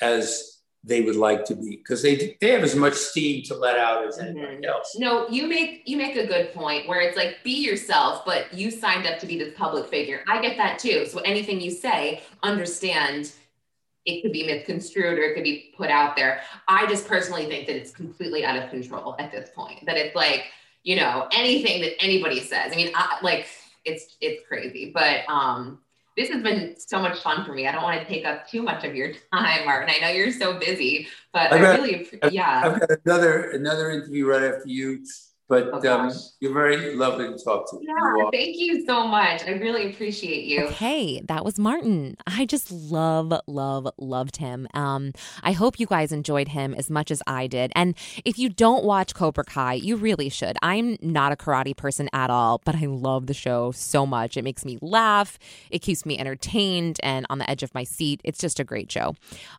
as 0.00 0.56
they 0.82 1.02
would 1.02 1.16
like 1.16 1.44
to 1.44 1.54
be 1.54 1.76
because 1.76 2.00
they 2.02 2.36
they 2.40 2.50
have 2.52 2.62
as 2.62 2.74
much 2.74 2.94
steam 2.94 3.42
to 3.44 3.54
let 3.54 3.76
out 3.78 4.06
as 4.08 4.18
anybody 4.18 4.56
Mhm. 4.56 4.64
else. 4.66 4.96
no, 4.98 5.28
you 5.28 5.46
make 5.46 5.82
you 5.84 5.98
make 5.98 6.16
a 6.16 6.26
good 6.26 6.54
point 6.54 6.88
where 6.88 7.00
it's 7.02 7.18
like 7.18 7.36
be 7.44 7.56
yourself, 7.62 8.24
but 8.24 8.52
you 8.54 8.70
signed 8.70 9.06
up 9.06 9.18
to 9.18 9.26
be 9.26 9.36
this 9.38 9.52
public 9.54 9.86
figure. 9.88 10.24
I 10.26 10.40
get 10.40 10.56
that 10.56 10.78
too. 10.78 11.04
So 11.06 11.18
anything 11.20 11.60
you 11.60 11.70
say, 11.70 12.22
understand 12.42 13.32
it 14.04 14.22
could 14.22 14.32
be 14.32 14.46
misconstrued 14.46 15.18
or 15.18 15.22
it 15.22 15.34
could 15.34 15.44
be 15.44 15.72
put 15.76 15.90
out 15.90 16.16
there. 16.16 16.40
I 16.68 16.86
just 16.86 17.06
personally 17.06 17.46
think 17.46 17.66
that 17.66 17.76
it's 17.76 17.90
completely 17.90 18.44
out 18.44 18.56
of 18.56 18.70
control 18.70 19.16
at 19.18 19.30
this 19.30 19.50
point. 19.54 19.84
That 19.86 19.96
it's 19.96 20.16
like, 20.16 20.44
you 20.82 20.96
know, 20.96 21.28
anything 21.32 21.82
that 21.82 22.02
anybody 22.02 22.40
says. 22.40 22.72
I 22.72 22.76
mean, 22.76 22.90
I, 22.94 23.18
like 23.22 23.46
it's 23.84 24.16
it's 24.20 24.46
crazy. 24.48 24.90
But 24.94 25.28
um 25.28 25.80
this 26.16 26.28
has 26.30 26.42
been 26.42 26.74
so 26.78 27.00
much 27.00 27.20
fun 27.20 27.44
for 27.44 27.52
me. 27.52 27.66
I 27.66 27.72
don't 27.72 27.82
want 27.82 28.00
to 28.00 28.06
take 28.06 28.26
up 28.26 28.48
too 28.48 28.62
much 28.62 28.84
of 28.84 28.94
your 28.94 29.12
time, 29.32 29.64
Martin. 29.64 29.94
I 29.96 30.00
know 30.00 30.12
you're 30.12 30.32
so 30.32 30.58
busy, 30.58 31.08
but 31.32 31.52
I 31.52 31.58
really, 31.58 32.08
yeah. 32.30 32.62
I've 32.64 32.80
got 32.80 32.90
another 33.06 33.50
another 33.50 33.90
interview 33.90 34.26
right 34.26 34.42
after 34.42 34.68
you, 34.68 35.04
but 35.50 35.68
Oh, 35.72 35.98
um, 35.98 36.12
you're 36.38 36.54
very 36.54 36.94
lovely 36.94 37.26
to 37.26 37.36
talk 37.44 37.68
to. 37.70 37.78
Yeah, 37.82 37.92
are. 37.92 38.30
thank 38.30 38.56
you 38.56 38.86
so 38.86 39.06
much. 39.06 39.42
I 39.44 39.50
really 39.50 39.90
appreciate 39.90 40.44
you. 40.44 40.68
Hey, 40.68 41.20
that 41.22 41.44
was 41.44 41.58
Martin. 41.58 42.16
I 42.24 42.46
just 42.46 42.70
love, 42.70 43.34
love, 43.48 43.88
loved 43.98 44.36
him. 44.36 44.68
Um, 44.74 45.12
I 45.42 45.50
hope 45.50 45.80
you 45.80 45.86
guys 45.86 46.12
enjoyed 46.12 46.48
him 46.48 46.72
as 46.72 46.88
much 46.88 47.10
as 47.10 47.20
I 47.26 47.48
did. 47.48 47.72
And 47.74 47.96
if 48.24 48.38
you 48.38 48.48
don't 48.48 48.84
watch 48.84 49.12
Cobra 49.12 49.42
Kai, 49.42 49.74
you 49.74 49.96
really 49.96 50.28
should. 50.28 50.56
I'm 50.62 50.96
not 51.02 51.32
a 51.32 51.36
karate 51.36 51.76
person 51.76 52.08
at 52.12 52.30
all, 52.30 52.62
but 52.64 52.76
I 52.76 52.86
love 52.86 53.26
the 53.26 53.34
show 53.34 53.72
so 53.72 54.06
much. 54.06 54.36
It 54.36 54.44
makes 54.44 54.64
me 54.64 54.78
laugh, 54.80 55.36
it 55.70 55.80
keeps 55.80 56.06
me 56.06 56.16
entertained 56.16 57.00
and 57.02 57.26
on 57.28 57.38
the 57.38 57.50
edge 57.50 57.64
of 57.64 57.74
my 57.74 57.82
seat. 57.82 58.20
It's 58.22 58.38
just 58.38 58.60
a 58.60 58.64
great 58.64 58.90
show. 58.90 59.16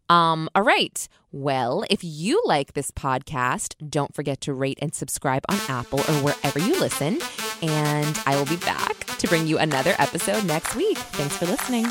Um, 0.10 0.50
all 0.56 0.64
right. 0.64 1.08
Well, 1.34 1.86
if 1.90 2.04
you 2.04 2.42
like 2.46 2.74
this 2.74 2.92
podcast, 2.92 3.76
don't 3.90 4.14
forget 4.14 4.42
to 4.42 4.54
rate 4.54 4.80
and 4.82 4.94
subscribe 4.94 5.44
on 5.48 5.58
Apple 5.70 6.00
or 6.00 6.16
wherever 6.16 6.60
you 6.60 6.78
listen. 6.78 7.20
And 7.62 8.20
I 8.26 8.36
will 8.36 8.46
be 8.46 8.58
back 8.58 9.06
to 9.18 9.28
bring 9.28 9.48
you 9.48 9.58
another 9.58 9.96
episode 9.98 10.44
next 10.46 10.76
week. 10.76 10.98
Thanks 10.98 11.38
for 11.38 11.46
listening. 11.46 11.86